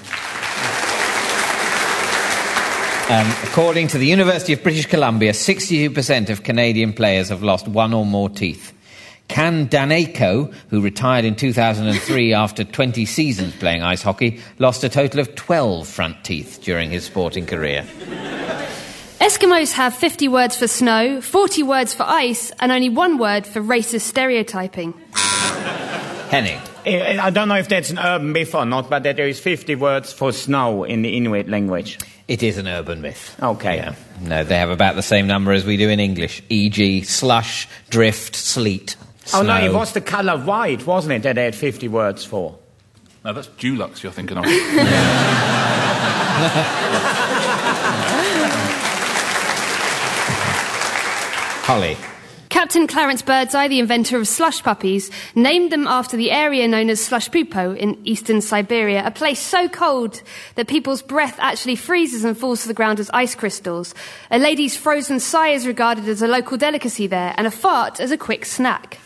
Um, 3.10 3.32
according 3.44 3.88
to 3.90 3.98
the 3.98 4.08
University 4.08 4.54
of 4.54 4.64
British 4.64 4.86
Columbia, 4.86 5.32
62% 5.32 6.30
of 6.30 6.44
Canadian 6.44 6.94
players 6.94 7.30
have 7.30 7.44
lost 7.44 7.68
one 7.68 7.94
or 7.94 8.06
more 8.06 8.30
teeth. 8.30 8.75
Ken 9.28 9.68
Daneyko, 9.68 10.54
who 10.70 10.82
retired 10.82 11.26
in 11.26 11.36
2003 11.36 12.34
after 12.44 12.64
20 12.64 13.06
seasons 13.06 13.56
playing 13.56 13.82
ice 13.82 14.02
hockey, 14.02 14.40
lost 14.60 14.84
a 14.84 14.90
total 14.90 15.20
of 15.20 15.36
12 15.36 15.88
front 15.88 16.24
teeth 16.24 16.60
during 16.64 16.90
his 16.92 17.04
sporting 17.06 17.46
career. 17.46 17.84
Eskimos 19.20 19.72
have 19.74 19.96
50 19.96 20.28
words 20.28 20.56
for 20.56 20.68
snow, 20.68 21.22
40 21.22 21.64
words 21.64 21.94
for 21.94 22.04
ice, 22.04 22.52
and 22.60 22.72
only 22.72 22.90
one 22.90 23.18
word 23.18 23.48
for 23.48 23.62
racist 23.62 24.02
stereotyping. 24.02 24.94
Henning, 26.30 26.60
Eh, 26.86 27.18
I 27.20 27.32
don't 27.32 27.48
know 27.48 27.56
if 27.56 27.68
that's 27.68 27.90
an 27.90 27.98
urban 27.98 28.32
myth 28.32 28.54
or 28.54 28.64
not, 28.66 28.90
but 28.92 29.02
that 29.04 29.16
there 29.16 29.28
is 29.28 29.40
50 29.40 29.74
words 29.76 30.14
for 30.14 30.32
snow 30.32 30.84
in 30.84 31.02
the 31.02 31.18
Inuit 31.18 31.50
language. 31.50 31.98
it 32.28 32.44
is 32.44 32.58
an 32.60 32.68
urban 32.68 33.02
myth. 33.02 33.36
Okay. 33.42 33.78
Yeah. 33.78 33.96
No, 34.22 34.44
they 34.44 34.58
have 34.58 34.70
about 34.70 34.96
the 34.96 35.02
same 35.02 35.26
number 35.26 35.52
as 35.52 35.66
we 35.66 35.78
do 35.78 35.90
in 35.90 36.00
English, 36.00 36.44
e.g., 36.50 37.02
slush, 37.04 37.68
drift, 37.90 38.36
sleet. 38.36 38.96
Oh 39.34 39.42
no, 39.42 39.58
it 39.58 39.74
was 39.74 39.94
the 39.94 40.02
colour 40.02 40.38
white, 40.38 40.86
wasn't 40.86 41.14
it, 41.14 41.24
that 41.24 41.36
they 41.36 41.46
had 41.46 41.56
50 41.56 41.88
words 41.88 42.24
for? 42.24 42.58
No, 43.24 43.34
that's 43.34 43.48
Dulux 43.48 44.04
you're 44.04 44.12
thinking 44.12 44.38
of. 44.38 44.46
Holly. 51.66 51.98
Captain 52.56 52.88
Clarence 52.88 53.22
Birdseye, 53.22 53.68
the 53.68 53.80
inventor 53.82 54.18
of 54.18 54.30
slush 54.30 54.64
puppies, 54.64 55.12
named 55.36 55.74
them 55.74 55.86
after 55.88 56.16
the 56.16 56.32
area 56.32 56.70
known 56.70 56.90
as 56.90 57.04
Slush 57.04 57.30
Pupo 57.30 57.76
in 57.76 58.00
eastern 58.08 58.40
Siberia, 58.40 59.06
a 59.06 59.12
place 59.12 59.42
so 59.42 59.68
cold 59.68 60.22
that 60.56 60.70
people's 60.70 61.02
breath 61.02 61.36
actually 61.42 61.76
freezes 61.76 62.24
and 62.24 62.38
falls 62.38 62.62
to 62.62 62.70
the 62.70 62.74
ground 62.74 63.02
as 63.02 63.10
ice 63.10 63.36
crystals. 63.36 63.94
A 64.32 64.40
lady's 64.40 64.78
frozen 64.78 65.20
sigh 65.20 65.50
is 65.50 65.68
regarded 65.68 66.08
as 66.08 66.22
a 66.22 66.30
local 66.30 66.56
delicacy 66.56 67.08
there, 67.08 67.34
and 67.36 67.46
a 67.46 67.52
fart 67.52 68.00
as 68.00 68.12
a 68.12 68.18
quick 68.18 68.46
snack. 68.46 69.00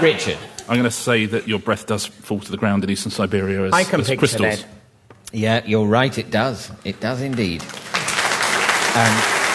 Richard. 0.00 0.38
I'm 0.70 0.76
going 0.78 0.84
to 0.84 0.90
say 0.90 1.26
that 1.26 1.46
your 1.46 1.58
breath 1.58 1.86
does 1.86 2.06
fall 2.06 2.40
to 2.40 2.50
the 2.50 2.56
ground 2.56 2.82
in 2.82 2.88
eastern 2.88 3.12
Siberia 3.12 3.66
as, 3.66 3.74
I 3.74 3.84
can 3.84 4.00
as 4.00 4.06
picture 4.06 4.20
crystals. 4.20 4.62
that. 4.62 4.66
Yeah, 5.34 5.62
you're 5.66 5.86
right, 5.86 6.16
it 6.16 6.30
does. 6.30 6.72
It 6.82 6.98
does 6.98 7.20
indeed. 7.20 7.62
Um, 8.96 9.45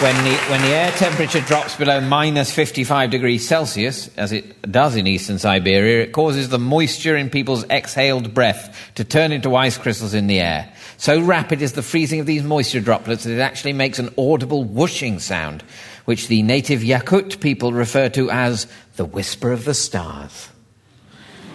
when, 0.00 0.14
the, 0.24 0.36
when 0.48 0.62
the 0.62 0.68
air 0.68 0.92
temperature 0.92 1.40
drops 1.40 1.74
below 1.74 2.00
minus 2.00 2.52
55 2.52 3.10
degrees 3.10 3.48
Celsius, 3.48 4.08
as 4.16 4.30
it 4.30 4.70
does 4.70 4.94
in 4.94 5.08
eastern 5.08 5.40
Siberia, 5.40 6.04
it 6.04 6.12
causes 6.12 6.50
the 6.50 6.58
moisture 6.58 7.16
in 7.16 7.28
people's 7.28 7.64
exhaled 7.68 8.32
breath 8.32 8.92
to 8.94 9.02
turn 9.02 9.32
into 9.32 9.56
ice 9.56 9.76
crystals 9.76 10.14
in 10.14 10.28
the 10.28 10.38
air. 10.38 10.72
So 10.98 11.20
rapid 11.20 11.62
is 11.62 11.72
the 11.72 11.82
freezing 11.82 12.20
of 12.20 12.26
these 12.26 12.44
moisture 12.44 12.80
droplets 12.80 13.24
that 13.24 13.32
it 13.32 13.40
actually 13.40 13.72
makes 13.72 13.98
an 13.98 14.14
audible 14.16 14.62
whooshing 14.62 15.18
sound, 15.18 15.62
which 16.04 16.28
the 16.28 16.42
native 16.42 16.82
Yakut 16.82 17.40
people 17.40 17.72
refer 17.72 18.08
to 18.10 18.30
as 18.30 18.68
the 18.94 19.04
whisper 19.04 19.50
of 19.50 19.64
the 19.64 19.74
stars. 19.74 20.48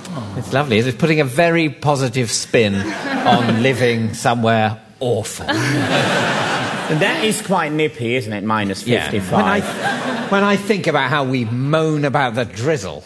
Oh. 0.06 0.36
It's 0.38 0.52
lovely. 0.52 0.80
It's 0.80 0.98
putting 0.98 1.22
a 1.22 1.26
very 1.26 1.70
positive 1.70 2.30
spin 2.30 2.76
on 2.76 3.64
living 3.64 4.14
somewhere 4.14 4.82
awful. 5.00 5.46
And 6.90 7.02
that 7.02 7.24
is 7.24 7.42
quite 7.42 7.72
nippy, 7.72 8.16
isn't 8.16 8.34
it? 8.34 8.44
Minus 8.44 8.84
55. 8.84 9.32
When 9.32 9.46
I, 9.46 10.28
when 10.30 10.44
I 10.44 10.58
think 10.58 10.88
about 10.88 11.10
how 11.10 11.24
we 11.24 11.46
moan 11.46 12.06
about 12.06 12.36
the 12.36 12.46
drizzle, 12.46 13.04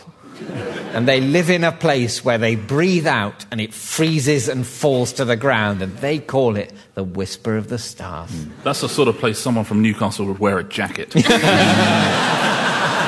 and 0.94 1.08
they 1.08 1.22
live 1.22 1.50
in 1.50 1.64
a 1.64 1.72
place 1.72 2.26
where 2.26 2.38
they 2.38 2.56
breathe 2.56 3.06
out 3.06 3.46
and 3.52 3.62
it 3.62 3.74
freezes 3.74 4.48
and 4.48 4.66
falls 4.66 5.14
to 5.14 5.26
the 5.26 5.36
ground, 5.36 5.82
and 5.82 5.96
they 5.98 6.20
call 6.20 6.56
it 6.56 6.74
the 6.96 7.04
whisper 7.04 7.56
of 7.56 7.68
the 7.68 7.78
stars. 7.78 8.32
Hmm. 8.32 8.52
That's 8.64 8.82
the 8.82 8.90
sort 8.90 9.08
of 9.08 9.18
place 9.18 9.38
someone 9.38 9.66
from 9.66 9.82
Newcastle 9.82 10.26
would 10.26 10.40
wear 10.40 10.58
a 10.58 10.64
jacket. 10.64 11.14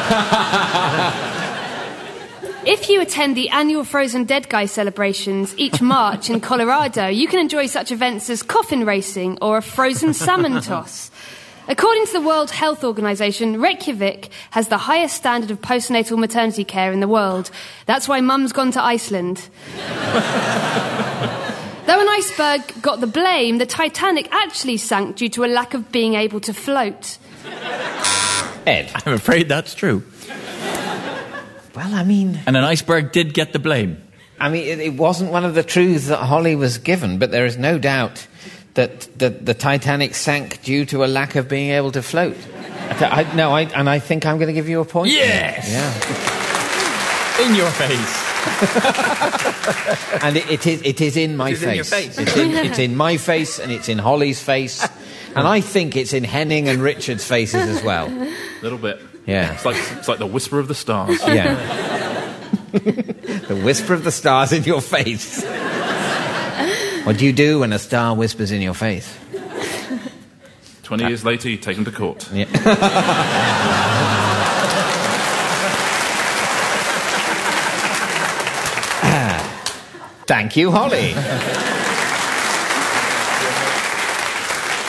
If 2.72 2.88
you 2.88 3.02
attend 3.02 3.36
the 3.36 3.50
annual 3.50 3.84
Frozen 3.84 4.26
Dead 4.26 4.48
Guy 4.48 4.68
celebrations 4.68 5.56
each 5.58 5.82
March 5.98 6.30
in 6.30 6.40
Colorado, 6.40 7.08
you 7.08 7.28
can 7.28 7.40
enjoy 7.40 7.66
such 7.66 7.92
events 7.92 8.30
as 8.30 8.44
coffin 8.44 8.86
racing 8.86 9.40
or 9.42 9.58
a 9.58 9.62
frozen 9.64 10.14
salmon 10.14 10.62
toss. 10.70 11.10
According 11.68 12.06
to 12.06 12.14
the 12.14 12.22
World 12.22 12.52
Health 12.52 12.84
Organization, 12.84 13.60
Reykjavik 13.60 14.30
has 14.52 14.68
the 14.68 14.78
highest 14.78 15.16
standard 15.16 15.50
of 15.50 15.60
postnatal 15.62 16.20
maternity 16.20 16.64
care 16.64 16.92
in 16.92 17.00
the 17.00 17.08
world. 17.08 17.50
That's 17.88 18.08
why 18.08 18.22
mum's 18.22 18.54
gone 18.54 18.70
to 18.74 18.84
Iceland. 18.84 19.50
Though 19.76 19.82
an 22.00 22.08
iceberg 22.08 22.84
got 22.84 23.02
the 23.02 23.08
blame, 23.08 23.58
the 23.58 23.66
Titanic 23.66 24.32
actually 24.32 24.78
sank 24.78 25.16
due 25.16 25.30
to 25.30 25.44
a 25.44 25.48
lack 25.48 25.74
of 25.74 25.92
being 25.92 26.14
able 26.14 26.40
to 26.42 26.54
float. 26.54 27.18
Ed. 28.68 28.92
I'm 28.94 29.14
afraid 29.14 29.50
that's 29.50 29.74
true. 29.74 30.04
Well, 31.80 31.94
I 31.96 32.04
mean, 32.04 32.38
And 32.46 32.58
an 32.58 32.66
iceberg 32.66 33.14
did 33.14 33.34
get 33.34 33.54
the 33.54 33.60
blame. 33.60 34.02
I 34.38 34.50
mean, 34.50 34.68
it, 34.68 34.80
it 34.82 34.94
wasn't 34.96 35.32
one 35.32 35.46
of 35.46 35.56
the 35.56 35.64
truths 35.64 36.08
that 36.08 36.18
Holly 36.18 36.54
was 36.58 36.78
given, 36.78 37.20
but 37.20 37.32
there 37.32 37.46
is 37.46 37.58
no 37.58 37.80
doubt 37.80 38.28
that, 38.74 39.08
that 39.20 39.46
the 39.46 39.54
Titanic 39.54 40.14
sank 40.14 40.62
due 40.62 40.84
to 40.88 41.06
a 41.06 41.08
lack 41.08 41.36
of 41.38 41.48
being 41.48 41.70
able 41.70 41.94
to 41.94 42.02
float. 42.02 42.36
I, 43.00 43.24
I- 43.24 43.34
no, 43.34 43.52
I, 43.52 43.62
and 43.62 43.90
I 43.90 44.00
think 44.00 44.26
I'm 44.26 44.36
going 44.40 44.48
to 44.48 44.54
give 44.54 44.68
you 44.68 44.82
a 44.82 44.86
point. 44.86 45.10
Yes! 45.12 45.72
Yeah. 45.72 47.48
In 47.48 47.56
your 47.56 47.70
face. 47.72 48.26
And 50.22 50.36
it, 50.36 50.50
it, 50.50 50.68
is, 50.68 50.82
it 50.84 51.00
is 51.02 51.16
in 51.16 51.38
my 51.38 51.52
is 51.52 51.64
in 51.64 51.76
your 51.76 51.84
face. 51.86 52.16
face. 52.16 52.28
It's, 52.28 52.36
in, 52.38 52.52
it's 52.52 52.80
in 52.80 52.96
my 52.98 53.16
face 53.18 53.60
and 53.60 53.72
it's 53.72 53.88
in 53.88 53.98
Holly's 54.00 54.42
face. 54.44 54.86
And 55.36 55.48
I 55.48 55.62
think 55.62 55.96
it's 55.96 56.12
in 56.14 56.24
Henning 56.24 56.68
and 56.68 56.82
Richard's 56.82 57.24
faces 57.24 57.62
as 57.70 57.84
well. 57.84 58.08
A 58.08 58.34
little 58.64 58.80
bit. 58.80 59.00
Yeah. 59.26 59.54
It's 59.54 59.66
like, 59.66 59.78
it's 59.78 60.08
like 60.08 60.20
the 60.20 60.26
whisper 60.28 60.60
of 60.60 60.68
the 60.68 60.76
stars. 60.76 61.20
Yeah. 61.28 61.56
the 62.72 63.62
whisper 63.64 63.94
of 63.94 64.04
the 64.04 64.12
stars 64.12 64.52
in 64.54 64.64
your 64.64 64.82
face. 64.82 65.44
What 67.06 67.18
do 67.18 67.26
you 67.26 67.34
do 67.34 67.60
when 67.60 67.74
a 67.74 67.80
star 67.80 68.16
whispers 68.16 68.52
in 68.52 68.62
your 68.62 68.74
face? 68.74 69.18
20 70.84 71.08
years 71.08 71.24
later, 71.24 71.50
you 71.50 71.58
take 71.58 71.76
them 71.76 71.86
to 71.86 71.92
court. 71.92 72.30
Yeah. 72.34 72.46
Thank 80.28 80.56
you, 80.56 80.70
Holly. 80.72 81.14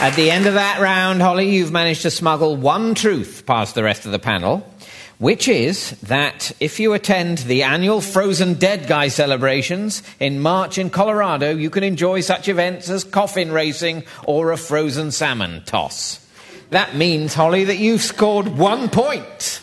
At 0.03 0.17
the 0.17 0.31
end 0.31 0.47
of 0.47 0.55
that 0.55 0.81
round, 0.81 1.21
Holly, 1.21 1.51
you've 1.51 1.73
managed 1.73 2.03
to 2.03 2.11
smuggle 2.11 2.57
one 2.57 2.95
truth 2.95 3.45
past 3.45 3.75
the 3.75 3.83
rest 3.83 4.07
of 4.07 4.13
the 4.13 4.19
panel, 4.19 4.67
which 5.19 5.47
is 5.47 5.91
that 6.01 6.53
if 6.59 6.81
you 6.81 6.95
attend 6.95 7.37
the 7.39 7.65
annual 7.65 8.01
Frozen 8.01 8.55
Dead 8.55 8.89
Guy 8.89 9.09
celebrations 9.09 10.03
in 10.19 10.41
March 10.41 10.79
in 10.79 10.89
Colorado, 10.89 11.51
you 11.51 11.69
can 11.69 11.85
enjoy 11.85 12.23
such 12.23 12.49
events 12.49 12.89
as 12.89 13.05
coffin 13.05 13.53
racing 13.53 14.05
or 14.25 14.53
a 14.53 14.57
frozen 14.57 15.11
salmon 15.11 15.63
toss. 15.67 16.27
That 16.71 16.97
means, 16.97 17.35
Holly, 17.35 17.65
that 17.65 17.77
you've 17.77 18.01
scored 18.01 18.49
one 18.49 18.89
point. 18.89 19.61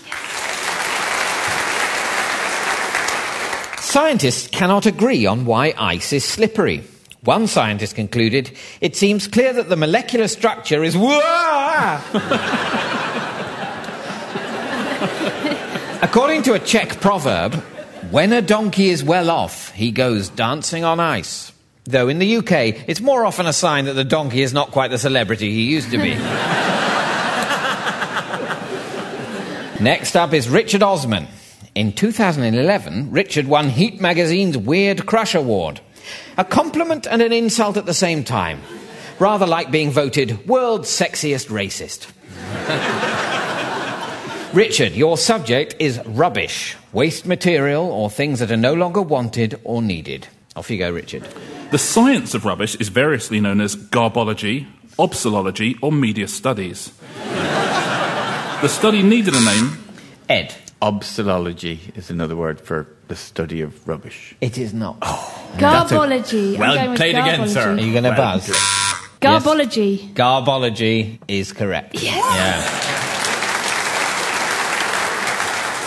Scientists 3.82 4.48
cannot 4.50 4.86
agree 4.86 5.26
on 5.26 5.46
why 5.46 5.74
ice 5.76 6.14
is 6.14 6.24
slippery. 6.24 6.84
One 7.28 7.48
scientist 7.48 7.96
concluded, 7.96 8.58
it 8.80 8.96
seems 8.96 9.28
clear 9.28 9.52
that 9.52 9.68
the 9.68 9.76
molecular 9.76 10.30
structure 10.30 10.82
is. 10.82 10.96
According 16.02 16.44
to 16.44 16.54
a 16.54 16.60
Czech 16.60 17.02
proverb, 17.02 17.56
when 18.12 18.32
a 18.32 18.42
donkey 18.42 18.92
is 18.92 19.04
well 19.04 19.30
off, 19.30 19.74
he 19.74 19.92
goes 19.92 20.30
dancing 20.30 20.86
on 20.86 21.02
ice. 21.02 21.52
Though 21.84 22.08
in 22.08 22.20
the 22.20 22.38
UK, 22.38 22.88
it's 22.88 23.02
more 23.02 23.26
often 23.26 23.46
a 23.46 23.52
sign 23.52 23.84
that 23.86 23.96
the 23.96 24.06
donkey 24.06 24.42
is 24.42 24.54
not 24.54 24.72
quite 24.72 24.92
the 24.92 24.98
celebrity 24.98 25.52
he 25.52 25.64
used 25.64 25.92
to 25.92 25.98
be. 25.98 26.12
Next 29.84 30.16
up 30.16 30.34
is 30.34 30.48
Richard 30.48 30.82
Osman. 30.82 31.28
In 31.76 31.92
2011, 31.92 33.12
Richard 33.12 33.50
won 33.50 33.68
Heat 33.68 34.00
magazine's 34.00 34.58
Weird 34.58 35.06
Crush 35.06 35.36
Award. 35.36 35.82
A 36.38 36.46
compliment 36.46 37.08
and 37.10 37.22
an 37.22 37.32
insult 37.32 37.78
at 37.78 37.86
the 37.86 37.94
same 37.94 38.24
time. 38.24 38.62
Rather 39.20 39.48
like 39.48 39.72
being 39.72 39.92
voted 39.92 40.48
world's 40.48 40.90
sexiest 40.90 41.48
racist. 41.50 42.08
Richard, 44.54 44.94
your 44.94 45.18
subject 45.18 45.76
is 45.80 46.00
rubbish, 46.06 46.76
waste 46.94 47.26
material, 47.26 47.86
or 47.86 48.10
things 48.10 48.40
that 48.40 48.52
are 48.52 48.58
no 48.58 48.74
longer 48.74 49.02
wanted 49.02 49.60
or 49.64 49.82
needed. 49.82 50.28
Off 50.56 50.72
you 50.72 50.78
go, 50.78 50.92
Richard. 50.92 51.28
The 51.72 51.78
science 51.78 52.34
of 52.34 52.46
rubbish 52.46 52.76
is 52.76 52.90
variously 52.90 53.40
known 53.40 53.60
as 53.60 53.76
garbology, 53.76 54.66
obsolology, 54.98 55.78
or 55.82 55.92
media 55.92 56.28
studies. 56.28 56.92
the 57.24 58.68
study 58.68 59.04
needed 59.04 59.36
a 59.36 59.44
name. 59.44 59.78
Ed. 60.30 60.56
Obsolology 60.82 61.96
is 61.98 62.12
another 62.12 62.36
word 62.36 62.62
for 62.62 62.88
the 63.08 63.16
study 63.16 63.62
of 63.62 63.88
rubbish. 63.88 64.36
It 64.42 64.60
is 64.60 64.74
not. 64.74 64.98
Oh, 65.02 65.52
garbology. 65.58 66.54
I'm 66.54 66.60
Well 66.60 66.76
going 66.76 66.90
with 66.92 66.98
played 67.00 67.16
again, 67.16 67.50
sir. 67.50 67.72
Are 67.72 67.80
you 67.80 67.92
going 67.92 68.04
to 68.04 68.12
Well, 68.12 68.38
buzz? 68.38 68.50
Garbology. 69.20 70.14
Garbology 70.14 71.18
is 71.28 71.52
correct. 71.52 71.96
Yes. 71.96 72.24
Yeah. 72.36 72.84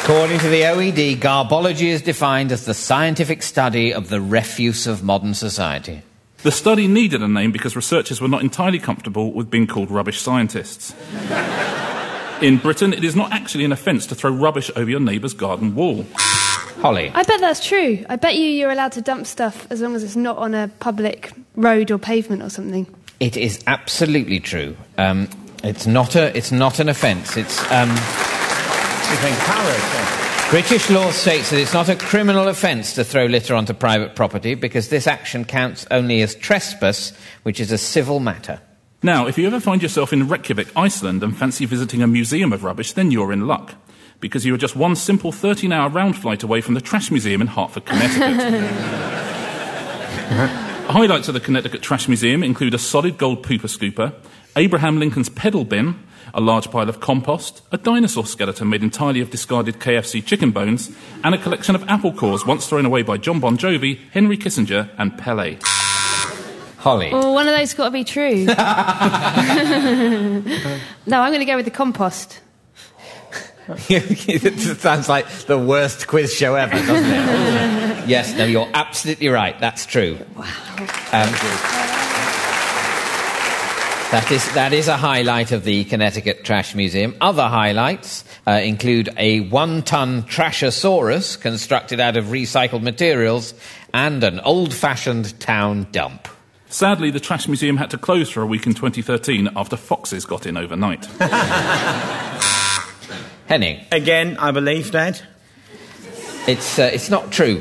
According 0.02 0.40
to 0.40 0.48
the 0.48 0.62
OED, 0.62 1.18
garbology 1.18 1.86
is 1.86 2.02
defined 2.02 2.50
as 2.50 2.64
the 2.64 2.74
scientific 2.74 3.44
study 3.44 3.94
of 3.94 4.08
the 4.08 4.20
refuse 4.20 4.88
of 4.88 5.04
modern 5.04 5.34
society. 5.34 6.02
The 6.42 6.50
study 6.50 6.88
needed 6.88 7.22
a 7.22 7.28
name 7.28 7.52
because 7.52 7.76
researchers 7.76 8.20
were 8.20 8.26
not 8.26 8.42
entirely 8.42 8.80
comfortable 8.80 9.32
with 9.32 9.50
being 9.50 9.68
called 9.68 9.90
rubbish 9.92 10.20
scientists. 10.20 10.94
In 12.42 12.56
Britain, 12.56 12.94
it 12.94 13.04
is 13.04 13.14
not 13.14 13.32
actually 13.32 13.64
an 13.64 13.72
offence 13.72 14.06
to 14.06 14.14
throw 14.14 14.30
rubbish 14.30 14.70
over 14.74 14.88
your 14.88 15.00
neighbour's 15.00 15.34
garden 15.34 15.74
wall. 15.74 16.06
Holly. 16.80 17.10
I 17.14 17.22
bet 17.24 17.40
that's 17.40 17.66
true. 17.66 18.06
I 18.08 18.16
bet 18.16 18.36
you 18.36 18.44
you're 18.44 18.70
allowed 18.70 18.92
to 18.92 19.02
dump 19.02 19.26
stuff 19.26 19.66
as 19.70 19.82
long 19.82 19.94
as 19.94 20.02
it's 20.02 20.16
not 20.16 20.38
on 20.38 20.54
a 20.54 20.68
public 20.80 21.32
road 21.54 21.90
or 21.90 21.98
pavement 21.98 22.42
or 22.42 22.48
something. 22.48 22.86
It 23.20 23.36
is 23.36 23.62
absolutely 23.66 24.40
true. 24.40 24.74
Um, 24.96 25.28
it's 25.62 25.86
not 25.86 26.16
a. 26.16 26.34
It's 26.34 26.50
not 26.50 26.78
an 26.78 26.88
offence. 26.88 27.36
It's. 27.36 27.60
Um, 27.70 27.94
British 30.50 30.88
law 30.88 31.10
states 31.10 31.50
that 31.50 31.60
it's 31.60 31.74
not 31.74 31.88
a 31.88 31.96
criminal 31.96 32.48
offence 32.48 32.94
to 32.94 33.04
throw 33.04 33.26
litter 33.26 33.54
onto 33.54 33.74
private 33.74 34.16
property 34.16 34.54
because 34.54 34.88
this 34.88 35.06
action 35.06 35.44
counts 35.44 35.86
only 35.90 36.22
as 36.22 36.34
trespass, 36.34 37.12
which 37.42 37.60
is 37.60 37.70
a 37.70 37.78
civil 37.78 38.20
matter. 38.20 38.60
Now, 39.02 39.26
if 39.26 39.38
you 39.38 39.46
ever 39.46 39.60
find 39.60 39.82
yourself 39.82 40.12
in 40.12 40.28
Reykjavik, 40.28 40.68
Iceland, 40.76 41.22
and 41.22 41.34
fancy 41.34 41.64
visiting 41.64 42.02
a 42.02 42.06
museum 42.06 42.52
of 42.52 42.64
rubbish, 42.64 42.92
then 42.92 43.10
you're 43.10 43.32
in 43.32 43.46
luck. 43.46 43.76
Because 44.20 44.44
you 44.44 44.54
are 44.54 44.58
just 44.58 44.76
one 44.76 44.94
simple 44.94 45.32
13 45.32 45.72
hour 45.72 45.88
round 45.88 46.18
flight 46.18 46.42
away 46.42 46.60
from 46.60 46.74
the 46.74 46.82
Trash 46.82 47.10
Museum 47.10 47.40
in 47.40 47.46
Hartford, 47.46 47.86
Connecticut. 47.86 48.70
Highlights 50.90 51.28
of 51.28 51.34
the 51.34 51.40
Connecticut 51.40 51.80
Trash 51.80 52.08
Museum 52.08 52.42
include 52.42 52.74
a 52.74 52.78
solid 52.78 53.16
gold 53.16 53.42
pooper 53.42 53.70
scooper, 53.70 54.12
Abraham 54.56 54.98
Lincoln's 54.98 55.30
pedal 55.30 55.64
bin, 55.64 55.98
a 56.34 56.40
large 56.42 56.70
pile 56.70 56.90
of 56.90 57.00
compost, 57.00 57.62
a 57.72 57.78
dinosaur 57.78 58.26
skeleton 58.26 58.68
made 58.68 58.82
entirely 58.82 59.22
of 59.22 59.30
discarded 59.30 59.76
KFC 59.76 60.22
chicken 60.22 60.50
bones, 60.50 60.94
and 61.24 61.34
a 61.34 61.38
collection 61.38 61.74
of 61.74 61.88
apple 61.88 62.12
cores 62.12 62.44
once 62.44 62.66
thrown 62.66 62.84
away 62.84 63.00
by 63.00 63.16
John 63.16 63.40
Bon 63.40 63.56
Jovi, 63.56 63.98
Henry 64.10 64.36
Kissinger, 64.36 64.90
and 64.98 65.16
Pele. 65.16 65.56
Holly. 66.80 67.12
Well, 67.12 67.34
one 67.34 67.46
of 67.46 67.54
those 67.54 67.74
got 67.74 67.84
to 67.84 67.90
be 67.90 68.04
true. 68.04 68.44
no, 68.46 68.54
I'm 71.20 71.30
going 71.30 71.40
to 71.40 71.44
go 71.44 71.56
with 71.56 71.66
the 71.66 71.70
compost. 71.70 72.40
it 73.68 74.80
sounds 74.80 75.06
like 75.06 75.28
the 75.42 75.58
worst 75.58 76.08
quiz 76.08 76.34
show 76.34 76.54
ever, 76.54 76.72
doesn't 76.72 77.04
it? 77.04 78.08
yes, 78.08 78.34
no, 78.34 78.46
you're 78.46 78.70
absolutely 78.72 79.28
right. 79.28 79.60
That's 79.60 79.84
true. 79.84 80.18
Wow. 80.34 80.44
Um, 81.12 81.30
that 84.10 84.28
is, 84.32 84.54
that 84.54 84.72
is 84.72 84.88
a 84.88 84.96
highlight 84.96 85.52
of 85.52 85.64
the 85.64 85.84
Connecticut 85.84 86.44
Trash 86.44 86.74
Museum. 86.74 87.14
Other 87.20 87.46
highlights 87.46 88.24
uh, 88.46 88.52
include 88.52 89.10
a 89.18 89.40
one 89.40 89.82
ton 89.82 90.22
Trashosaurus 90.22 91.38
constructed 91.38 92.00
out 92.00 92.16
of 92.16 92.24
recycled 92.26 92.82
materials 92.82 93.52
and 93.92 94.24
an 94.24 94.40
old 94.40 94.72
fashioned 94.72 95.38
town 95.40 95.86
dump. 95.92 96.26
Sadly, 96.70 97.10
the 97.10 97.18
Trash 97.20 97.48
Museum 97.48 97.76
had 97.76 97.90
to 97.90 97.98
close 97.98 98.30
for 98.30 98.42
a 98.42 98.46
week 98.46 98.64
in 98.66 98.74
2013 98.74 99.50
after 99.56 99.76
foxes 99.76 100.24
got 100.24 100.46
in 100.46 100.56
overnight. 100.56 101.04
Henning. 103.46 103.84
Again, 103.90 104.36
I 104.38 104.52
believe 104.52 104.92
that. 104.92 105.20
It's, 106.46 106.78
uh, 106.78 106.88
it's 106.92 107.10
not 107.10 107.32
true. 107.32 107.60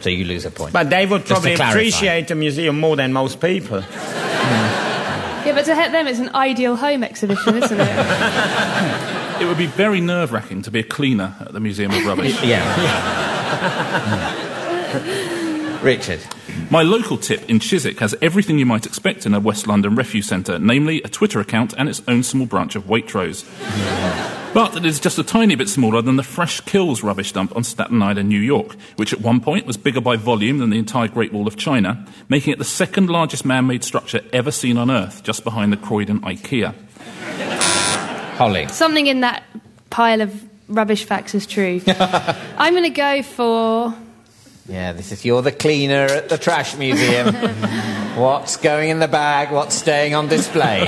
so 0.00 0.10
you 0.10 0.24
lose 0.24 0.44
a 0.44 0.50
point. 0.50 0.72
But 0.72 0.90
they 0.90 1.06
would 1.06 1.24
probably 1.24 1.54
appreciate 1.54 2.26
the 2.28 2.34
museum 2.34 2.80
more 2.80 2.96
than 2.96 3.12
most 3.12 3.40
people. 3.40 3.80
Yeah, 3.80 5.52
but 5.54 5.64
to 5.66 5.74
help 5.76 5.92
them, 5.92 6.08
it's 6.08 6.18
an 6.18 6.34
ideal 6.34 6.74
home 6.74 7.04
exhibition, 7.04 7.62
isn't 7.62 7.80
it? 7.80 9.20
It 9.34 9.46
would 9.46 9.58
be 9.58 9.66
very 9.66 10.00
nerve 10.00 10.30
wracking 10.32 10.62
to 10.62 10.70
be 10.70 10.78
a 10.78 10.84
cleaner 10.84 11.34
at 11.40 11.52
the 11.52 11.58
Museum 11.58 11.90
of 11.90 12.06
Rubbish. 12.06 12.40
Yeah. 12.44 12.62
Richard. 15.84 16.20
My 16.70 16.82
local 16.82 17.18
tip 17.18 17.48
in 17.48 17.60
Chiswick 17.60 17.98
has 17.98 18.14
everything 18.22 18.58
you 18.58 18.64
might 18.64 18.86
expect 18.86 19.26
in 19.26 19.34
a 19.34 19.40
West 19.40 19.66
London 19.66 19.94
refuse 19.94 20.26
centre, 20.26 20.58
namely 20.58 21.02
a 21.02 21.08
Twitter 21.08 21.40
account 21.40 21.74
and 21.76 21.88
its 21.88 22.00
own 22.08 22.22
small 22.22 22.46
branch 22.46 22.74
of 22.74 22.84
Waitrose. 22.84 23.44
But 24.54 24.76
it 24.76 24.86
is 24.86 24.98
just 24.98 25.18
a 25.18 25.24
tiny 25.24 25.56
bit 25.56 25.68
smaller 25.68 26.00
than 26.00 26.16
the 26.16 26.22
Fresh 26.22 26.60
Kills 26.60 27.02
rubbish 27.02 27.32
dump 27.32 27.54
on 27.54 27.64
Staten 27.64 28.02
Island, 28.02 28.28
New 28.28 28.40
York, 28.40 28.76
which 28.96 29.12
at 29.12 29.20
one 29.20 29.40
point 29.40 29.66
was 29.66 29.76
bigger 29.76 30.00
by 30.00 30.16
volume 30.16 30.58
than 30.58 30.70
the 30.70 30.78
entire 30.78 31.08
Great 31.08 31.32
Wall 31.32 31.46
of 31.46 31.56
China, 31.56 32.06
making 32.28 32.52
it 32.52 32.58
the 32.58 32.64
second 32.64 33.10
largest 33.10 33.44
man 33.44 33.66
made 33.66 33.84
structure 33.84 34.20
ever 34.32 34.50
seen 34.50 34.78
on 34.78 34.90
Earth, 34.90 35.22
just 35.22 35.44
behind 35.44 35.72
the 35.72 35.76
Croydon 35.76 36.20
IKEA. 36.20 36.74
Holly. 38.36 38.68
Something 38.68 39.06
in 39.06 39.20
that 39.20 39.42
pile 39.90 40.22
of 40.22 40.48
rubbish 40.68 41.04
facts 41.04 41.34
is 41.34 41.46
true. 41.46 41.82
I'm 41.86 42.72
going 42.72 42.84
to 42.84 42.90
go 42.90 43.22
for. 43.22 43.94
Yeah, 44.66 44.92
this 44.92 45.12
is 45.12 45.24
you're 45.24 45.42
the 45.42 45.52
cleaner 45.52 46.06
at 46.06 46.30
the 46.30 46.38
trash 46.38 46.76
museum. 46.76 47.34
what's 48.16 48.56
going 48.56 48.88
in 48.90 48.98
the 48.98 49.08
bag? 49.08 49.52
What's 49.52 49.74
staying 49.74 50.14
on 50.14 50.28
display? 50.28 50.86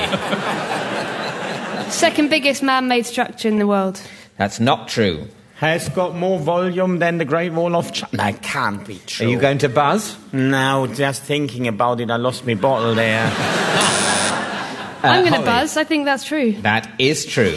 Second 1.90 2.30
biggest 2.30 2.62
man 2.62 2.88
made 2.88 3.04
structure 3.04 3.48
in 3.48 3.58
the 3.58 3.66
world. 3.66 4.00
That's 4.38 4.60
not 4.60 4.88
true. 4.88 5.28
Has 5.56 5.88
got 5.90 6.14
more 6.14 6.38
volume 6.38 6.98
than 6.98 7.18
the 7.18 7.24
Great 7.24 7.52
Wall 7.52 7.76
of 7.76 7.92
China. 7.92 8.16
That 8.16 8.42
can't 8.42 8.86
be 8.86 9.00
true. 9.06 9.26
Are 9.26 9.30
you 9.30 9.38
going 9.38 9.58
to 9.58 9.68
buzz? 9.68 10.16
No, 10.32 10.86
just 10.86 11.22
thinking 11.22 11.68
about 11.68 12.00
it, 12.00 12.10
I 12.10 12.16
lost 12.16 12.46
my 12.46 12.54
bottle 12.54 12.94
there. 12.94 13.30
I'm 15.02 15.22
going 15.22 15.34
to 15.34 15.40
uh, 15.40 15.44
buzz. 15.44 15.76
I 15.76 15.84
think 15.84 16.04
that's 16.06 16.24
true. 16.24 16.52
That 16.60 16.90
is 16.98 17.24
true. 17.24 17.54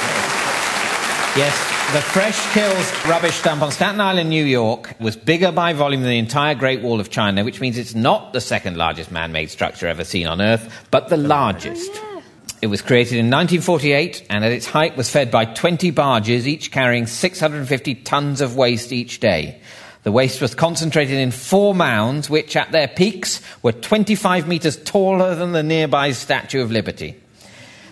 yes, 1.36 1.56
the 1.92 2.00
Fresh 2.00 2.52
Kills 2.52 3.06
rubbish 3.06 3.42
dump 3.42 3.62
on 3.62 3.70
Staten 3.70 4.00
Island, 4.00 4.30
New 4.30 4.44
York, 4.44 4.94
was 5.00 5.16
bigger 5.16 5.52
by 5.52 5.72
volume 5.72 6.02
than 6.02 6.10
the 6.10 6.18
entire 6.18 6.54
Great 6.54 6.82
Wall 6.82 7.00
of 7.00 7.10
China, 7.10 7.44
which 7.44 7.60
means 7.60 7.78
it's 7.78 7.94
not 7.94 8.32
the 8.32 8.40
second 8.40 8.76
largest 8.76 9.10
man 9.10 9.32
made 9.32 9.50
structure 9.50 9.86
ever 9.86 10.04
seen 10.04 10.26
on 10.26 10.40
Earth, 10.40 10.86
but 10.90 11.08
the 11.08 11.16
largest. 11.16 11.90
Oh, 11.94 12.22
it 12.62 12.66
was 12.68 12.82
created 12.82 13.14
in 13.14 13.26
1948 13.26 14.26
and 14.30 14.44
at 14.44 14.52
its 14.52 14.66
height 14.66 14.96
was 14.96 15.10
fed 15.10 15.30
by 15.30 15.44
20 15.44 15.90
barges, 15.90 16.46
each 16.46 16.70
carrying 16.70 17.06
650 17.06 17.94
tons 17.96 18.40
of 18.40 18.56
waste 18.56 18.92
each 18.92 19.20
day. 19.20 19.60
The 20.02 20.12
waste 20.12 20.40
was 20.40 20.54
concentrated 20.54 21.18
in 21.18 21.30
four 21.30 21.74
mounds, 21.74 22.30
which 22.30 22.56
at 22.56 22.72
their 22.72 22.88
peaks 22.88 23.42
were 23.62 23.72
25 23.72 24.48
metres 24.48 24.76
taller 24.82 25.34
than 25.34 25.52
the 25.52 25.62
nearby 25.62 26.12
Statue 26.12 26.62
of 26.62 26.70
Liberty. 26.70 27.19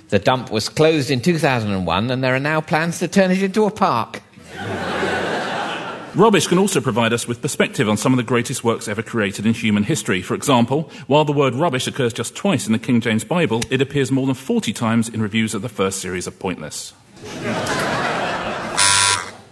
The 0.08 0.18
dump 0.18 0.50
was 0.50 0.68
closed 0.68 1.10
in 1.10 1.20
2001 1.20 2.10
and 2.10 2.24
there 2.24 2.34
are 2.34 2.40
now 2.40 2.60
plans 2.62 2.98
to 3.00 3.08
turn 3.08 3.30
it 3.30 3.42
into 3.42 3.66
a 3.66 3.70
park. 3.70 4.22
Rubbish 6.14 6.46
can 6.46 6.58
also 6.58 6.80
provide 6.80 7.12
us 7.12 7.28
with 7.28 7.42
perspective 7.42 7.88
on 7.88 7.98
some 7.98 8.12
of 8.12 8.16
the 8.16 8.22
greatest 8.22 8.64
works 8.64 8.88
ever 8.88 9.02
created 9.02 9.44
in 9.44 9.52
human 9.52 9.82
history. 9.84 10.22
For 10.22 10.34
example, 10.34 10.90
while 11.06 11.24
the 11.26 11.32
word 11.32 11.54
rubbish 11.54 11.86
occurs 11.86 12.14
just 12.14 12.34
twice 12.34 12.66
in 12.66 12.72
the 12.72 12.78
King 12.78 13.00
James 13.02 13.22
Bible, 13.22 13.60
it 13.70 13.82
appears 13.82 14.10
more 14.10 14.26
than 14.26 14.34
40 14.34 14.72
times 14.72 15.08
in 15.10 15.20
reviews 15.20 15.54
of 15.54 15.60
the 15.60 15.68
first 15.68 16.00
series 16.00 16.26
of 16.26 16.38
Pointless. 16.38 16.94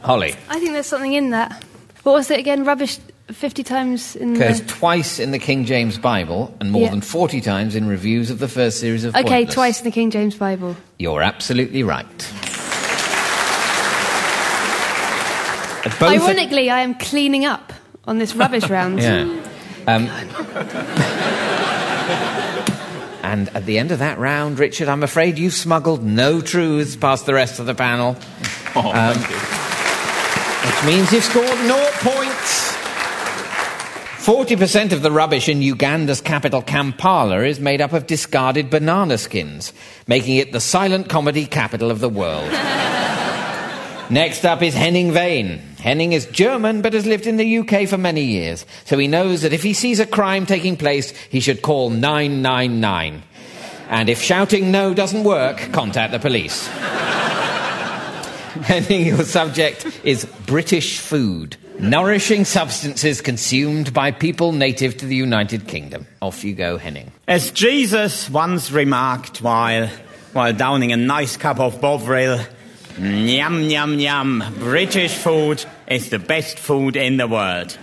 Holly. 0.00 0.34
I 0.48 0.58
think 0.58 0.72
there's 0.72 0.86
something 0.86 1.12
in 1.12 1.30
that. 1.30 1.62
What 2.02 2.14
was 2.14 2.30
it 2.30 2.38
again? 2.38 2.64
Rubbish 2.64 2.98
50 3.32 3.62
times 3.64 4.14
in 4.16 4.36
Occurs 4.36 4.60
the. 4.60 4.68
twice 4.68 5.18
in 5.18 5.32
the 5.32 5.38
King 5.38 5.64
James 5.64 5.98
Bible 5.98 6.54
and 6.60 6.70
more 6.70 6.82
Yeah. 6.82 6.90
than 6.90 7.00
40 7.00 7.40
times 7.40 7.74
in 7.74 7.88
reviews 7.88 8.30
of 8.30 8.38
the 8.38 8.46
first 8.48 8.78
series 8.78 9.04
of 9.04 9.16
Okay, 9.16 9.22
Pointless. 9.28 9.54
twice 9.54 9.78
in 9.80 9.84
the 9.84 9.90
King 9.90 10.10
James 10.12 10.36
Bible. 10.36 10.76
You're 10.98 11.22
absolutely 11.22 11.82
right. 11.82 12.06
Both 15.84 16.02
are- 16.02 16.06
Ironically, 16.10 16.68
I 16.70 16.80
am 16.80 16.94
cleaning 16.94 17.44
up 17.44 17.72
on 18.06 18.18
this 18.18 18.34
rubbish 18.34 18.68
round. 18.70 19.00
Yeah. 19.00 19.26
Um, 19.88 20.08
and 23.22 23.48
at 23.54 23.66
the 23.66 23.78
end 23.78 23.92
of 23.92 24.00
that 24.00 24.18
round, 24.18 24.58
Richard, 24.58 24.88
I'm 24.88 25.04
afraid 25.04 25.38
you've 25.38 25.52
smuggled 25.54 26.02
no 26.04 26.40
truths 26.40 26.96
past 26.96 27.24
the 27.24 27.34
rest 27.34 27.60
of 27.60 27.66
the 27.66 27.74
panel, 27.76 28.16
Oh, 28.74 28.80
Um, 28.90 29.14
thank 29.14 29.30
you. 29.30 29.36
which 30.66 30.84
means 30.92 31.12
you've 31.12 31.22
scored 31.22 31.46
no 31.68 31.88
points. 32.00 32.25
40% 34.26 34.90
of 34.90 35.02
the 35.02 35.12
rubbish 35.12 35.48
in 35.48 35.62
Uganda's 35.62 36.20
capital, 36.20 36.60
Kampala, 36.60 37.44
is 37.44 37.60
made 37.60 37.80
up 37.80 37.92
of 37.92 38.08
discarded 38.08 38.68
banana 38.68 39.18
skins, 39.18 39.72
making 40.08 40.38
it 40.38 40.50
the 40.50 40.58
silent 40.58 41.08
comedy 41.08 41.46
capital 41.46 41.92
of 41.92 42.00
the 42.00 42.08
world. 42.08 42.50
Next 44.10 44.44
up 44.44 44.62
is 44.62 44.74
Henning 44.74 45.12
Wehn. 45.12 45.60
Henning 45.78 46.12
is 46.12 46.26
German 46.26 46.82
but 46.82 46.92
has 46.92 47.06
lived 47.06 47.28
in 47.28 47.36
the 47.36 47.58
UK 47.58 47.88
for 47.88 47.98
many 47.98 48.24
years, 48.24 48.66
so 48.84 48.98
he 48.98 49.06
knows 49.06 49.42
that 49.42 49.52
if 49.52 49.62
he 49.62 49.72
sees 49.72 50.00
a 50.00 50.06
crime 50.06 50.44
taking 50.44 50.76
place, 50.76 51.12
he 51.30 51.38
should 51.38 51.62
call 51.62 51.90
999. 51.90 53.22
And 53.88 54.08
if 54.08 54.20
shouting 54.20 54.72
no 54.72 54.92
doesn't 54.92 55.22
work, 55.22 55.58
contact 55.70 56.10
the 56.10 56.18
police. 56.18 56.68
Henning, 58.62 59.06
your 59.06 59.24
subject 59.24 59.86
is 60.04 60.24
British 60.46 60.98
food. 60.98 61.56
Nourishing 61.78 62.44
substances 62.44 63.20
consumed 63.20 63.92
by 63.92 64.10
people 64.10 64.52
native 64.52 64.96
to 64.98 65.06
the 65.06 65.16
United 65.16 65.68
Kingdom. 65.68 66.06
Off 66.22 66.42
you 66.42 66.54
go, 66.54 66.78
Henning. 66.78 67.12
As 67.28 67.50
Jesus 67.50 68.30
once 68.30 68.70
remarked 68.70 69.42
while, 69.42 69.88
while 70.32 70.52
downing 70.52 70.92
a 70.92 70.96
nice 70.96 71.36
cup 71.36 71.60
of 71.60 71.80
Bovril, 71.80 72.40
Yum, 72.98 73.60
yum, 73.60 73.98
yum. 73.98 74.42
British 74.58 75.12
food 75.12 75.62
is 75.86 76.08
the 76.08 76.18
best 76.18 76.58
food 76.58 76.96
in 76.96 77.18
the 77.18 77.28
world. 77.28 77.76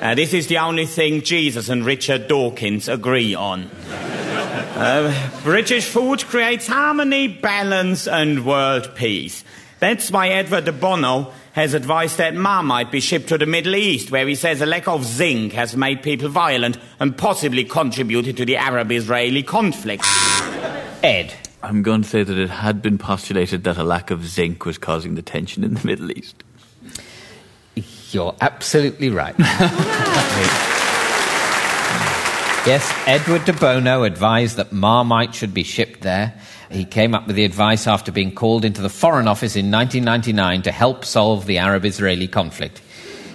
Uh, 0.00 0.14
this 0.14 0.32
is 0.32 0.46
the 0.46 0.56
only 0.56 0.86
thing 0.86 1.20
Jesus 1.20 1.68
and 1.68 1.84
Richard 1.84 2.26
Dawkins 2.26 2.88
agree 2.88 3.34
on. 3.34 3.64
Uh, 3.64 5.30
British 5.42 5.84
food 5.84 6.24
creates 6.24 6.66
harmony, 6.66 7.28
balance, 7.28 8.08
and 8.08 8.46
world 8.46 8.94
peace. 8.94 9.44
That's 9.78 10.10
why 10.10 10.28
Edward 10.28 10.64
de 10.64 10.72
Bono 10.72 11.32
has 11.52 11.74
advised 11.74 12.18
that 12.18 12.34
Marmite 12.34 12.90
be 12.90 13.00
shipped 13.00 13.28
to 13.28 13.38
the 13.38 13.46
Middle 13.46 13.74
East, 13.74 14.10
where 14.10 14.26
he 14.26 14.34
says 14.34 14.60
a 14.60 14.66
lack 14.66 14.88
of 14.88 15.04
zinc 15.04 15.52
has 15.52 15.76
made 15.76 16.02
people 16.02 16.28
violent 16.28 16.78
and 16.98 17.16
possibly 17.16 17.64
contributed 17.64 18.36
to 18.36 18.44
the 18.44 18.56
Arab 18.56 18.90
Israeli 18.92 19.42
conflict. 19.42 20.04
Ed. 21.02 21.34
I'm 21.62 21.82
going 21.82 22.02
to 22.02 22.08
say 22.08 22.22
that 22.22 22.38
it 22.38 22.50
had 22.50 22.80
been 22.80 22.98
postulated 22.98 23.64
that 23.64 23.76
a 23.76 23.84
lack 23.84 24.10
of 24.10 24.26
zinc 24.26 24.64
was 24.64 24.78
causing 24.78 25.14
the 25.14 25.22
tension 25.22 25.64
in 25.64 25.74
the 25.74 25.86
Middle 25.86 26.10
East. 26.10 26.42
You're 28.12 28.34
absolutely 28.40 29.10
right. 29.10 29.34
yes, 32.66 32.92
Edward 33.06 33.44
de 33.44 33.52
Bono 33.52 34.02
advised 34.02 34.56
that 34.56 34.72
Marmite 34.72 35.34
should 35.34 35.54
be 35.54 35.62
shipped 35.62 36.00
there. 36.00 36.34
He 36.70 36.84
came 36.84 37.14
up 37.14 37.26
with 37.26 37.36
the 37.36 37.44
advice 37.44 37.86
after 37.86 38.10
being 38.10 38.34
called 38.34 38.64
into 38.64 38.82
the 38.82 38.88
Foreign 38.88 39.28
Office 39.28 39.56
in 39.56 39.70
1999 39.70 40.62
to 40.62 40.72
help 40.72 41.04
solve 41.04 41.46
the 41.46 41.58
Arab 41.58 41.84
Israeli 41.84 42.26
conflict. 42.26 42.82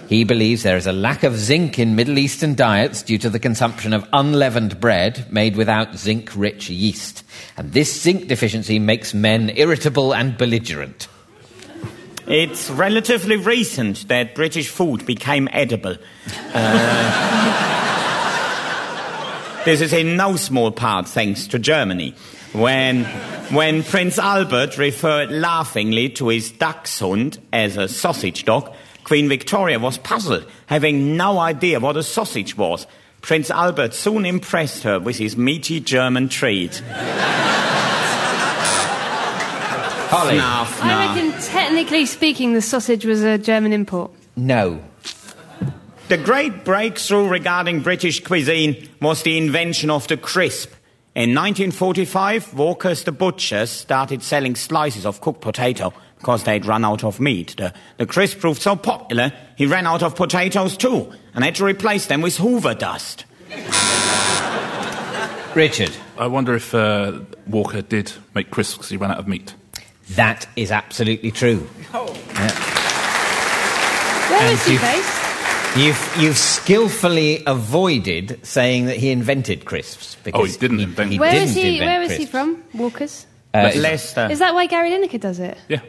He 0.08 0.24
believes 0.24 0.62
there 0.62 0.76
is 0.76 0.86
a 0.86 0.92
lack 0.92 1.22
of 1.22 1.36
zinc 1.36 1.78
in 1.78 1.96
Middle 1.96 2.18
Eastern 2.18 2.54
diets 2.54 3.02
due 3.02 3.16
to 3.18 3.30
the 3.30 3.38
consumption 3.38 3.94
of 3.94 4.06
unleavened 4.12 4.78
bread 4.78 5.32
made 5.32 5.56
without 5.56 5.96
zinc 5.96 6.30
rich 6.36 6.68
yeast. 6.68 7.24
And 7.56 7.72
this 7.72 8.02
zinc 8.02 8.28
deficiency 8.28 8.78
makes 8.78 9.14
men 9.14 9.50
irritable 9.56 10.14
and 10.14 10.36
belligerent. 10.36 11.08
It's 12.26 12.68
relatively 12.70 13.36
recent 13.36 14.06
that 14.08 14.34
British 14.34 14.68
food 14.68 15.06
became 15.06 15.48
edible. 15.52 15.96
Uh, 16.52 17.71
this 19.64 19.80
is 19.80 19.92
in 19.92 20.16
no 20.16 20.36
small 20.36 20.70
part 20.70 21.08
thanks 21.08 21.46
to 21.48 21.58
Germany. 21.58 22.14
When, 22.52 23.04
when 23.50 23.82
Prince 23.82 24.18
Albert 24.18 24.76
referred 24.76 25.30
laughingly 25.30 26.10
to 26.10 26.28
his 26.28 26.50
dachshund 26.50 27.38
as 27.52 27.76
a 27.76 27.88
sausage 27.88 28.44
dog, 28.44 28.74
Queen 29.04 29.28
Victoria 29.28 29.78
was 29.78 29.98
puzzled, 29.98 30.46
having 30.66 31.16
no 31.16 31.38
idea 31.38 31.80
what 31.80 31.96
a 31.96 32.02
sausage 32.02 32.56
was. 32.56 32.86
Prince 33.20 33.50
Albert 33.50 33.94
soon 33.94 34.26
impressed 34.26 34.82
her 34.82 34.98
with 34.98 35.16
his 35.16 35.36
meaty 35.36 35.80
German 35.80 36.28
treat. 36.28 36.82
Holly. 40.10 40.36
Fnuff, 40.36 40.82
I 40.82 40.88
nah. 40.88 41.14
reckon, 41.14 41.40
technically 41.40 42.04
speaking, 42.04 42.52
the 42.52 42.60
sausage 42.60 43.06
was 43.06 43.22
a 43.22 43.38
German 43.38 43.72
import. 43.72 44.10
No. 44.36 44.82
The 46.12 46.18
great 46.18 46.66
breakthrough 46.66 47.26
regarding 47.26 47.80
British 47.80 48.22
cuisine 48.22 48.90
was 49.00 49.22
the 49.22 49.38
invention 49.38 49.88
of 49.88 50.06
the 50.08 50.18
crisp. 50.18 50.70
In 51.14 51.34
1945, 51.34 52.52
Walker's 52.52 53.04
the 53.04 53.12
butchers 53.12 53.70
started 53.70 54.22
selling 54.22 54.54
slices 54.54 55.06
of 55.06 55.22
cooked 55.22 55.40
potato 55.40 55.94
because 56.18 56.44
they'd 56.44 56.66
run 56.66 56.84
out 56.84 57.02
of 57.02 57.18
meat. 57.18 57.54
The, 57.56 57.72
the 57.96 58.04
crisp 58.04 58.40
proved 58.40 58.60
so 58.60 58.76
popular, 58.76 59.32
he 59.56 59.64
ran 59.64 59.86
out 59.86 60.02
of 60.02 60.14
potatoes 60.14 60.76
too 60.76 61.10
and 61.32 61.44
had 61.44 61.54
to 61.54 61.64
replace 61.64 62.08
them 62.08 62.20
with 62.20 62.36
Hoover 62.36 62.74
dust. 62.74 63.24
Richard. 65.54 65.92
I 66.18 66.26
wonder 66.26 66.54
if 66.54 66.74
uh, 66.74 67.20
Walker 67.46 67.80
did 67.80 68.12
make 68.34 68.50
crisps 68.50 68.76
because 68.76 68.90
he 68.90 68.98
ran 68.98 69.12
out 69.12 69.18
of 69.18 69.28
meat. 69.28 69.54
That 70.10 70.46
is 70.56 70.70
absolutely 70.70 71.30
true. 71.30 71.60
Where 71.60 72.02
And 74.42 74.50
was 74.50 74.66
he 74.66 74.74
you- 74.74 74.78
based? 74.78 75.21
You've, 75.74 76.16
you've 76.20 76.36
skillfully 76.36 77.42
avoided 77.46 78.44
saying 78.46 78.84
that 78.86 78.98
he 78.98 79.10
invented 79.10 79.64
crisps. 79.64 80.16
Because 80.22 80.40
Oh, 80.40 80.44
he 80.44 80.54
didn't 80.58 80.80
invent 80.80 81.12
he 81.12 81.18
Where 81.18 81.32
didn't 81.32 81.48
is 81.48 81.54
he? 81.54 81.78
invent 81.78 81.90
Where 81.90 82.02
is 82.02 82.12
he 82.16 82.26
from? 82.26 82.62
Walker's. 82.74 83.26
Uh, 83.54 83.70
Leicester. 83.76 84.28
Is 84.30 84.38
that 84.40 84.52
why 84.54 84.66
Gary 84.66 84.90
Lineker 84.90 85.18
does 85.20 85.38
it? 85.38 85.56
Yeah, 85.68 85.80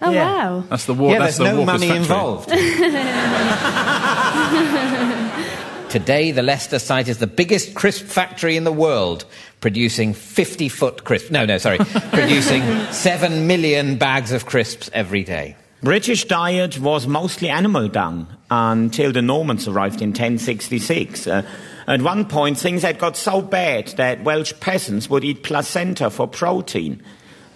Oh 0.00 0.10
Yeah. 0.12 0.24
wow! 0.24 0.64
that's 0.68 0.84
the 0.86 0.94
war. 0.94 1.12
yeah, 1.12 1.18
that's 1.20 1.38
there's 1.38 1.50
the 1.50 1.56
no 1.56 1.60
Walker's 1.62 1.80
money 1.80 1.88
factory. 1.88 2.02
involved. 2.02 2.48
Today, 5.90 6.30
the 6.32 6.42
Leicester 6.42 6.78
site 6.78 7.06
is 7.08 7.18
the 7.18 7.26
biggest 7.26 7.74
crisp 7.74 8.06
factory 8.06 8.56
in 8.56 8.64
the 8.64 8.72
world, 8.72 9.24
producing 9.60 10.14
50 10.14 10.68
foot 10.70 11.04
crisps. 11.04 11.30
No, 11.30 11.44
no, 11.44 11.58
sorry. 11.58 11.78
producing 11.78 12.62
7 12.92 13.46
million 13.46 13.98
bags 13.98 14.32
of 14.32 14.46
crisps 14.46 14.88
every 14.94 15.22
day. 15.22 15.54
British 15.82 16.26
diet 16.26 16.78
was 16.78 17.08
mostly 17.08 17.48
animal 17.48 17.88
dung 17.88 18.28
until 18.48 19.10
the 19.10 19.20
Normans 19.20 19.66
arrived 19.66 20.00
in 20.00 20.10
1066. 20.10 21.26
Uh, 21.26 21.42
at 21.88 22.00
one 22.00 22.24
point, 22.24 22.56
things 22.56 22.82
had 22.82 23.00
got 23.00 23.16
so 23.16 23.42
bad 23.42 23.88
that 23.96 24.22
Welsh 24.22 24.52
peasants 24.60 25.10
would 25.10 25.24
eat 25.24 25.42
placenta 25.42 26.08
for 26.08 26.28
protein. 26.28 27.02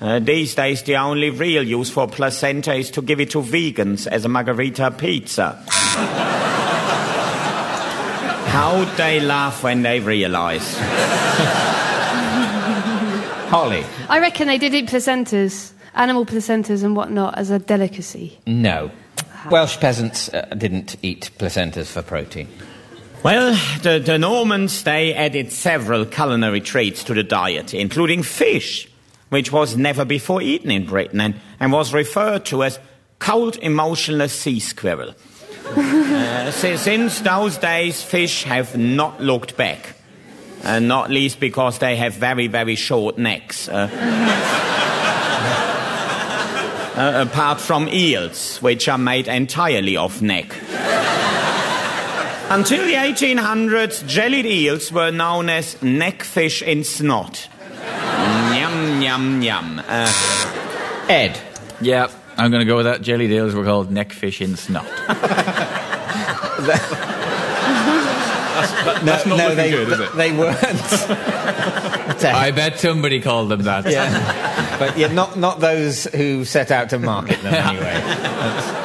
Uh, 0.01 0.19
these 0.19 0.57
days, 0.57 0.83
the 0.83 0.97
only 0.97 1.31
real 1.31 1.63
use 1.63 1.89
for 1.89 2.09
placenta 2.09 2.75
is 2.75 2.91
to 2.91 3.01
give 3.01 3.21
it 3.21 3.31
to 3.31 3.39
vegans 3.39 4.09
as 4.09 4.25
a 4.25 4.29
margarita 4.29 4.91
pizza. 4.91 5.63
How 8.49 8.85
they 8.97 9.21
laugh 9.21 9.63
when 9.63 9.83
they 9.83 10.01
realise. 10.01 10.77
Holly? 13.49 13.85
I 14.09 14.19
reckon 14.19 14.49
they 14.49 14.59
did 14.59 14.75
eat 14.75 14.89
placentas, 14.89 15.71
animal 15.97 16.25
placentas 16.25 16.85
and 16.85 16.95
whatnot, 16.95 17.37
as 17.37 17.51
a 17.51 17.59
delicacy. 17.59 18.39
No. 18.47 18.91
Welsh 19.51 19.79
peasants 19.79 20.33
uh, 20.33 20.43
didn't 20.57 20.97
eat 21.03 21.31
placentas 21.39 21.87
for 21.87 22.03
protein. 22.03 22.49
Well, 23.23 23.59
the, 23.83 23.99
the 23.99 24.19
Normans, 24.19 24.85
they 24.85 25.15
added 25.15 25.51
several 25.51 26.05
culinary 26.05 26.61
treats 26.61 27.03
to 27.05 27.15
the 27.15 27.25
diet, 27.25 27.75
including 27.75 28.23
fish, 28.23 28.89
which 29.31 29.51
was 29.51 29.77
never 29.77 30.05
before 30.05 30.43
eaten 30.43 30.71
in 30.71 30.87
Britain 30.87 31.21
and, 31.21 31.35
and 31.59 31.73
was 31.73 31.93
referred 31.93 32.45
to 32.47 32.63
as 32.63 32.79
cold, 33.19 33.57
emotionless 33.57 34.33
sea 34.33 34.61
squirrel. 34.61 35.15
Uh, 36.47 36.53
since 36.53 37.21
those 37.21 37.59
days, 37.59 38.01
fish 38.01 38.45
have 38.45 38.77
not 38.77 39.21
looked 39.21 39.57
back. 39.57 39.97
Uh, 40.63 40.79
not 40.79 41.11
least 41.11 41.41
because 41.41 41.79
they 41.81 41.97
have 41.97 42.15
very, 42.15 42.47
very 42.47 42.77
short 42.77 43.19
necks. 43.19 43.69
Uh, 43.69 43.89
uh, 46.97 47.27
apart 47.29 47.61
from 47.61 47.89
eels, 47.89 48.59
which 48.63 48.89
are 48.89 48.99
made 48.99 49.29
entirely 49.29 49.97
of 49.97 50.23
neck. 50.23 50.55
Until 52.49 52.87
the 52.87 52.95
1800s, 52.95 54.07
jellied 54.07 54.47
eels 54.47 54.93
were 54.93 55.11
known 55.11 55.51
as 55.51 55.75
neckfish 55.83 56.63
in 56.63 56.85
snot. 56.85 57.49
Yum, 58.55 59.03
yum, 59.03 59.43
yum. 59.43 59.83
Uh, 59.87 61.07
Ed? 61.09 61.39
Yeah, 61.81 62.09
I'm 62.37 62.51
going 62.51 62.61
to 62.61 62.67
go 62.67 62.77
with 62.77 62.87
that. 62.87 63.03
Jelly 63.03 63.33
eels 63.33 63.55
were 63.55 63.65
called 63.65 63.91
neckfish 63.91 64.41
in 64.41 64.57
snot. 64.57 64.87
That's 69.05 69.27
not 69.27 69.37
looking 69.39 69.57
they, 69.57 69.71
good, 69.71 69.93
is 69.93 70.01
it? 70.01 70.17
they 70.17 70.33
weren't. 70.33 70.63
I 72.25 72.51
bet 72.51 72.79
somebody 72.81 73.21
called 73.21 73.49
them 73.51 73.63
that. 73.63 73.91
yeah. 73.91 74.79
But 74.79 74.97
yeah, 74.99 75.13
not, 75.13 75.37
not 75.39 75.61
those 75.61 76.05
who 76.05 76.45
set 76.45 76.71
out 76.71 76.91
to 76.91 76.99
market 76.99 77.41
them 77.43 77.55
anyway. 77.69 77.93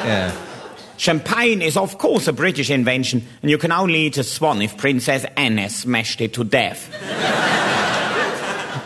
Yeah. 0.06 0.36
champagne 0.98 1.62
is, 1.62 1.78
of 1.78 1.98
course, 1.98 2.28
a 2.28 2.34
British 2.34 2.70
invention, 2.70 3.26
and 3.42 3.50
you 3.52 3.58
can 3.58 3.72
only 3.72 4.00
eat 4.08 4.18
a 4.18 4.24
swan 4.24 4.62
if 4.62 4.78
Princess 4.78 5.26
Anne 5.38 5.68
smashed 5.70 6.22
it 6.22 6.34
to 6.36 6.44
death. 6.44 6.90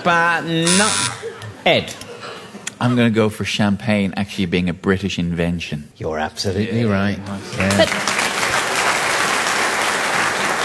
but 0.04 0.42
not. 0.42 1.12
Ed? 1.66 1.94
I'm 2.80 2.96
going 2.96 3.12
to 3.12 3.16
go 3.16 3.30
for 3.30 3.46
champagne 3.46 4.14
actually 4.18 4.46
being 4.48 4.70
a 4.70 4.74
British 4.74 5.18
invention. 5.18 5.90
You're 5.98 6.20
absolutely 6.20 6.84
right. 6.86 7.18
But 7.26 7.90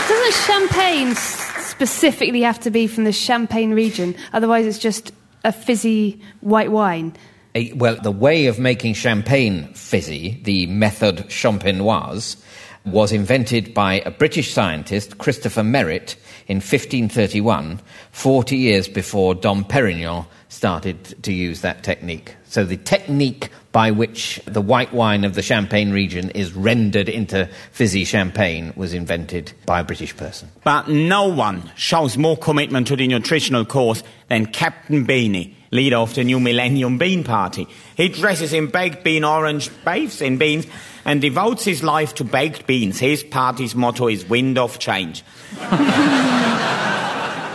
doesn't 0.08 0.34
champagne 0.46 1.08
s- 1.08 1.39
specifically 1.80 2.42
have 2.42 2.60
to 2.60 2.70
be 2.70 2.86
from 2.86 3.04
the 3.04 3.12
Champagne 3.12 3.70
region? 3.72 4.14
Otherwise, 4.34 4.66
it's 4.66 4.78
just 4.78 5.12
a 5.44 5.50
fizzy 5.52 6.20
white 6.40 6.70
wine. 6.70 7.16
Eh, 7.54 7.70
Well, 7.74 7.96
the 7.96 8.10
way 8.10 8.46
of 8.46 8.58
making 8.58 8.92
champagne 8.94 9.72
fizzy, 9.72 10.40
the 10.44 10.66
method 10.66 11.24
champenoise, 11.30 12.36
was 12.84 13.12
invented 13.12 13.72
by 13.72 14.00
a 14.00 14.10
British 14.10 14.52
scientist, 14.52 15.16
Christopher 15.16 15.62
Merret, 15.62 16.16
in 16.48 16.58
1531, 16.58 17.80
40 18.12 18.56
years 18.56 18.86
before 18.86 19.34
Dom 19.34 19.64
Perignon 19.64 20.26
started 20.50 21.22
to 21.22 21.32
use 21.32 21.62
that 21.62 21.82
technique. 21.82 22.34
So 22.44 22.64
the 22.64 22.76
technique 22.76 23.48
by 23.72 23.90
which 23.90 24.40
the 24.46 24.60
white 24.60 24.92
wine 24.92 25.24
of 25.24 25.34
the 25.34 25.42
Champagne 25.42 25.92
region 25.92 26.30
is 26.30 26.52
rendered 26.52 27.08
into 27.08 27.48
fizzy 27.70 28.04
champagne 28.04 28.72
was 28.74 28.92
invented 28.92 29.52
by 29.64 29.80
a 29.80 29.84
British 29.84 30.16
person. 30.16 30.48
But 30.64 30.88
no 30.88 31.28
one 31.28 31.70
shows 31.76 32.16
more 32.18 32.36
commitment 32.36 32.88
to 32.88 32.96
the 32.96 33.06
nutritional 33.06 33.64
cause 33.64 34.02
than 34.28 34.46
Captain 34.46 35.06
Beanie, 35.06 35.54
leader 35.70 35.98
of 35.98 36.14
the 36.14 36.24
new 36.24 36.40
Millennium 36.40 36.98
Bean 36.98 37.22
Party. 37.22 37.68
He 37.96 38.08
dresses 38.08 38.52
in 38.52 38.66
baked 38.66 39.04
bean 39.04 39.22
orange, 39.24 39.70
bathes 39.84 40.20
in 40.20 40.36
beans, 40.36 40.66
and 41.04 41.20
devotes 41.20 41.64
his 41.64 41.82
life 41.82 42.14
to 42.16 42.24
baked 42.24 42.66
beans. 42.66 42.98
His 42.98 43.22
party's 43.22 43.76
motto 43.76 44.08
is 44.08 44.28
wind 44.28 44.58
of 44.58 44.80
change. 44.80 45.22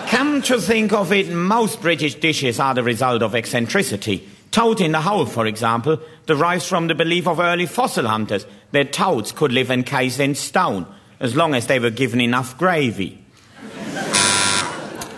Come 0.08 0.42
to 0.44 0.62
think 0.62 0.94
of 0.94 1.12
it, 1.12 1.30
most 1.30 1.82
British 1.82 2.16
dishes 2.16 2.60
are 2.60 2.74
the 2.74 2.84
result 2.84 3.22
of 3.22 3.36
eccentricity. 3.36 4.30
Toad 4.56 4.80
in 4.80 4.94
the 4.94 5.02
hole, 5.02 5.26
for 5.26 5.46
example, 5.46 6.00
derives 6.28 6.66
from 6.66 6.88
the 6.88 6.96
belief 6.96 7.28
of 7.28 7.42
early 7.42 7.66
fossil 7.66 8.08
hunters 8.08 8.48
that 8.72 8.94
toads 8.94 9.34
could 9.34 9.52
live 9.52 9.70
encased 9.70 10.22
in 10.22 10.34
stone, 10.34 10.86
as 11.20 11.36
long 11.36 11.54
as 11.54 11.68
they 11.68 11.78
were 11.78 11.90
given 11.90 12.22
enough 12.22 12.58
gravy. 12.58 13.22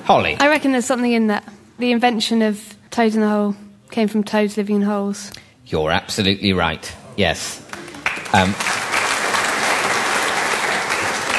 Holly. 0.06 0.36
I 0.40 0.48
reckon 0.50 0.72
there's 0.72 0.88
something 0.88 1.12
in 1.12 1.28
that. 1.28 1.48
The 1.78 1.92
invention 1.92 2.42
of 2.42 2.76
Toad 2.90 3.14
in 3.14 3.22
the 3.22 3.30
hole 3.30 3.56
came 3.92 4.08
from 4.08 4.24
toads 4.24 4.58
living 4.58 4.78
in 4.78 4.82
holes. 4.82 5.32
You're 5.68 5.92
absolutely 5.92 6.54
right. 6.54 6.92
Yes. 7.16 7.62
Um, 8.34 8.56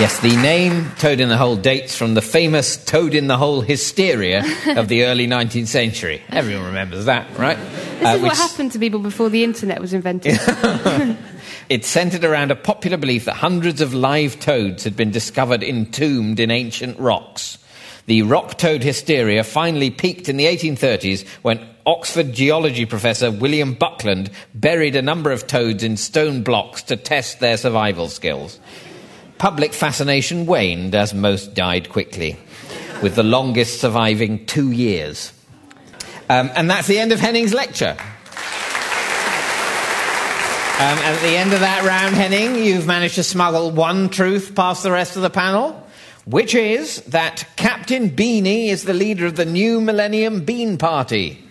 yes, 0.00 0.20
the 0.20 0.36
name 0.36 0.90
Toad 0.98 1.20
in 1.20 1.28
the 1.28 1.36
Hole 1.36 1.56
dates 1.56 1.96
from 1.96 2.14
the 2.14 2.22
famous 2.22 2.76
Toad 2.84 3.14
in 3.14 3.26
the 3.26 3.36
Hole 3.36 3.60
hysteria 3.60 4.44
of 4.76 4.88
the 4.88 5.04
early 5.04 5.26
19th 5.26 5.66
century. 5.66 6.22
Everyone 6.30 6.66
remembers 6.66 7.06
that, 7.06 7.26
right? 7.36 7.58
This 7.98 8.06
uh, 8.06 8.16
is 8.16 8.22
what 8.22 8.36
happened 8.36 8.72
to 8.72 8.78
people 8.78 9.00
before 9.00 9.28
the 9.28 9.42
internet 9.42 9.80
was 9.80 9.92
invented. 9.92 10.38
it 11.68 11.84
centered 11.84 12.24
around 12.24 12.50
a 12.50 12.56
popular 12.56 12.96
belief 12.96 13.24
that 13.24 13.34
hundreds 13.34 13.80
of 13.80 13.92
live 13.92 14.38
toads 14.38 14.84
had 14.84 14.96
been 14.96 15.10
discovered 15.10 15.62
entombed 15.62 16.38
in 16.38 16.50
ancient 16.50 16.98
rocks. 16.98 17.58
The 18.06 18.22
rock 18.22 18.56
toad 18.56 18.82
hysteria 18.82 19.44
finally 19.44 19.90
peaked 19.90 20.28
in 20.28 20.36
the 20.36 20.46
1830s 20.46 21.26
when 21.42 21.68
Oxford 21.84 22.32
geology 22.32 22.86
professor 22.86 23.30
William 23.30 23.74
Buckland 23.74 24.30
buried 24.54 24.96
a 24.96 25.02
number 25.02 25.32
of 25.32 25.46
toads 25.46 25.82
in 25.82 25.96
stone 25.96 26.42
blocks 26.42 26.82
to 26.84 26.96
test 26.96 27.40
their 27.40 27.56
survival 27.56 28.08
skills. 28.08 28.60
Public 29.38 29.72
fascination 29.72 30.46
waned 30.46 30.94
as 30.94 31.14
most 31.14 31.54
died 31.54 31.88
quickly, 31.88 32.36
with 33.02 33.14
the 33.14 33.22
longest 33.22 33.80
surviving 33.80 34.44
two 34.46 34.70
years. 34.70 35.32
Um, 36.28 36.50
and 36.54 36.68
that's 36.68 36.86
the 36.86 36.98
end 36.98 37.12
of 37.12 37.20
Henning's 37.20 37.54
lecture. 37.54 37.96
Um, 40.80 40.98
at 40.98 41.20
the 41.22 41.36
end 41.36 41.52
of 41.52 41.60
that 41.60 41.84
round, 41.84 42.14
Henning, 42.14 42.62
you've 42.64 42.86
managed 42.86 43.16
to 43.16 43.22
smuggle 43.22 43.70
one 43.70 44.10
truth 44.10 44.54
past 44.54 44.82
the 44.82 44.92
rest 44.92 45.16
of 45.16 45.22
the 45.22 45.30
panel 45.30 45.84
which 46.28 46.54
is 46.54 47.00
that 47.04 47.48
Captain 47.56 48.10
Beanie 48.10 48.66
is 48.66 48.84
the 48.84 48.92
leader 48.92 49.24
of 49.24 49.36
the 49.36 49.46
new 49.46 49.80
Millennium 49.80 50.44
Bean 50.44 50.76
Party. 50.76 51.42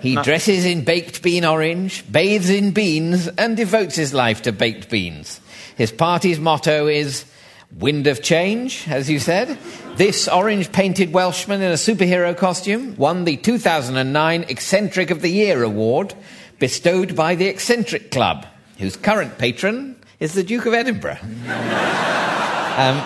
He 0.00 0.16
dresses 0.16 0.64
in 0.64 0.82
baked 0.82 1.22
bean 1.22 1.44
orange, 1.44 2.10
bathes 2.10 2.50
in 2.50 2.72
beans, 2.72 3.28
and 3.28 3.56
devotes 3.56 3.94
his 3.94 4.12
life 4.12 4.42
to 4.42 4.50
baked 4.50 4.90
beans. 4.90 5.40
His 5.76 5.92
party's 5.92 6.38
motto 6.38 6.86
is 6.86 7.24
Wind 7.78 8.06
of 8.06 8.22
Change, 8.22 8.86
as 8.88 9.08
you 9.08 9.18
said. 9.18 9.58
This 9.96 10.28
orange 10.28 10.72
painted 10.72 11.12
Welshman 11.12 11.62
in 11.62 11.70
a 11.70 11.74
superhero 11.74 12.36
costume 12.36 12.96
won 12.96 13.24
the 13.24 13.36
2009 13.36 14.44
Eccentric 14.48 15.10
of 15.10 15.22
the 15.22 15.30
Year 15.30 15.62
award 15.62 16.14
bestowed 16.58 17.16
by 17.16 17.34
the 17.34 17.46
Eccentric 17.46 18.10
Club, 18.10 18.46
whose 18.78 18.96
current 18.96 19.38
patron 19.38 19.96
is 20.20 20.34
the 20.34 20.44
Duke 20.44 20.66
of 20.66 20.74
Edinburgh. 20.74 21.18
um, 22.76 23.02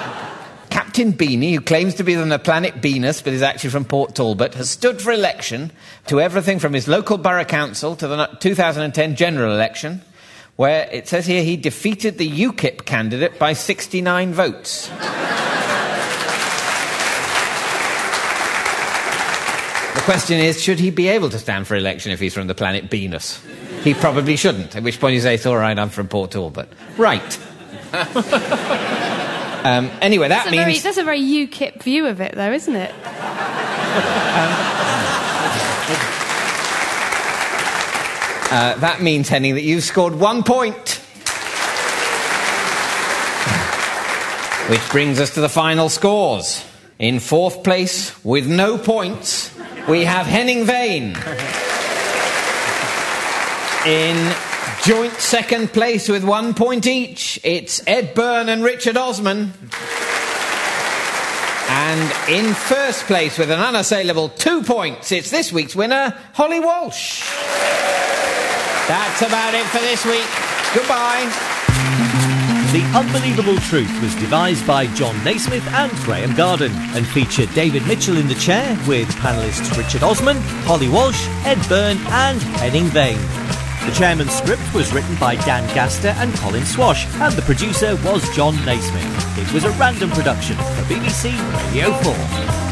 Captain 0.69 1.13
Beanie, 1.13 1.55
who 1.55 1.61
claims 1.61 1.95
to 1.95 2.03
be 2.03 2.15
from 2.17 2.29
the 2.29 2.39
planet 2.39 2.75
Venus 2.75 3.23
but 3.23 3.33
is 3.33 3.43
actually 3.43 3.71
from 3.71 3.85
Port 3.85 4.15
Talbot, 4.15 4.55
has 4.55 4.69
stood 4.69 5.01
for 5.01 5.13
election 5.13 5.71
to 6.07 6.21
everything 6.21 6.59
from 6.59 6.73
his 6.73 6.89
local 6.89 7.19
borough 7.19 7.45
council 7.45 7.97
to 7.97 8.09
the 8.09 8.27
2010 8.41 9.15
general 9.15 9.55
election, 9.55 10.03
where 10.57 10.89
it 10.91 11.07
says 11.07 11.27
here 11.27 11.43
he 11.43 11.57
defeated 11.57 12.19
the 12.19 12.29
UKIP 12.29 12.85
candidate 12.85 13.39
by 13.39 13.53
69 13.53 14.33
votes. 14.33 14.89
The 19.95 20.03
question 20.03 20.39
is, 20.39 20.63
should 20.63 20.79
he 20.79 20.91
be 20.91 21.09
able 21.09 21.31
to 21.31 21.39
stand 21.39 21.67
for 21.67 21.75
election 21.77 22.13
if 22.13 22.21
he's 22.21 22.35
from 22.35 22.47
the 22.47 22.55
planet 22.55 22.85
Venus? 22.85 23.43
He 23.83 23.95
probably 23.95 24.37
shouldn't, 24.37 24.77
at 24.77 24.83
which 24.83 25.01
point 25.01 25.15
you 25.15 25.21
say, 25.21 25.35
it's 25.35 25.47
all 25.47 25.57
right, 25.57 25.79
I'm 25.79 25.91
from 25.91 26.09
Port 26.09 26.31
Talbot. 26.31 26.69
Right. 26.97 27.39
Um, 29.67 29.91
anyway, 30.01 30.29
that 30.29 30.45
that's 30.45 30.51
means. 30.53 30.63
Very, 30.63 30.79
that's 30.79 30.97
a 30.97 31.03
very 31.03 31.21
UKIP 31.21 31.83
view 31.83 32.07
of 32.07 32.21
it, 32.21 32.37
though, 32.37 32.53
isn't 32.53 32.77
it? 32.77 32.93
um, 32.93 34.66
uh, 38.51 38.77
that 38.79 39.03
means, 39.03 39.29
Henning, 39.29 39.55
that 39.55 39.63
you've 39.63 39.85
scored 39.85 40.15
one 40.15 40.43
point. 40.43 41.01
Which 44.71 44.91
brings 44.91 45.21
us 45.21 45.35
to 45.35 45.41
the 45.41 45.49
final 45.49 45.89
scores. 45.89 46.65
In 46.99 47.21
fourth 47.21 47.63
place, 47.63 48.13
with 48.25 48.49
no 48.49 48.79
points, 48.79 49.57
we 49.89 50.05
have 50.05 50.27
Henning 50.27 50.65
Wehn. 50.65 51.15
In 53.87 54.35
Joint 54.87 55.15
second 55.15 55.73
place 55.73 56.09
with 56.09 56.23
one 56.23 56.55
point 56.55 56.87
each. 56.87 57.41
It's 57.43 57.85
Ed 57.89 58.15
Byrne 58.15 58.49
and 58.49 58.63
Richard 58.63 58.97
Osman. 58.97 59.53
And 61.69 62.31
in 62.31 62.55
first 62.55 63.07
place 63.07 63.37
with 63.37 63.51
an 63.51 63.59
unassailable 63.59 64.29
two 64.29 64.63
points, 64.63 65.11
it's 65.11 65.31
this 65.31 65.53
week's 65.53 65.75
winner, 65.75 66.17
Holly 66.35 66.61
Walsh. 66.61 67.29
That's 68.89 69.23
about 69.23 69.53
it 69.55 69.67
for 69.67 69.79
this 69.79 70.05
week. 70.07 70.29
Goodbye. 70.73 71.27
The 72.71 72.83
Unbelievable 72.95 73.59
Truth 73.59 74.01
was 74.01 74.15
devised 74.15 74.65
by 74.65 74.87
Jon 74.95 75.17
Naismith 75.25 75.67
and 75.69 75.91
Graham 76.05 76.37
Garden 76.37 76.71
and 76.95 77.05
featured 77.07 77.53
David 77.55 77.85
Mitchell 77.87 78.17
in 78.17 78.29
the 78.29 78.35
chair 78.37 78.79
with 78.87 79.09
panellists 79.17 79.77
Richard 79.77 80.05
Osman, 80.05 80.37
Holly 80.67 80.89
Walsh, 80.89 81.27
Ed 81.45 81.59
Byrne, 81.69 81.99
and 82.09 82.41
Henning 82.61 82.87
Wehn. 82.87 83.19
The 83.87 83.93
chairman's 83.93 84.33
script 84.33 84.73
was 84.75 84.93
written 84.93 85.17
by 85.17 85.37
Dan 85.37 85.67
Gaster 85.75 86.15
and 86.19 86.33
Colin 86.35 86.65
Swash, 86.65 87.07
and 87.15 87.35
the 87.35 87.43
producer 87.43 87.97
was 88.05 88.29
Jon 88.37 88.55
Naismith. 88.65 89.39
It 89.39 89.53
was 89.53 89.65
a 89.65 89.71
random 89.73 90.11
production 90.11 90.57
for 90.57 90.83
BBC 90.83 91.33
Radio 91.73 91.93
4. 92.03 92.66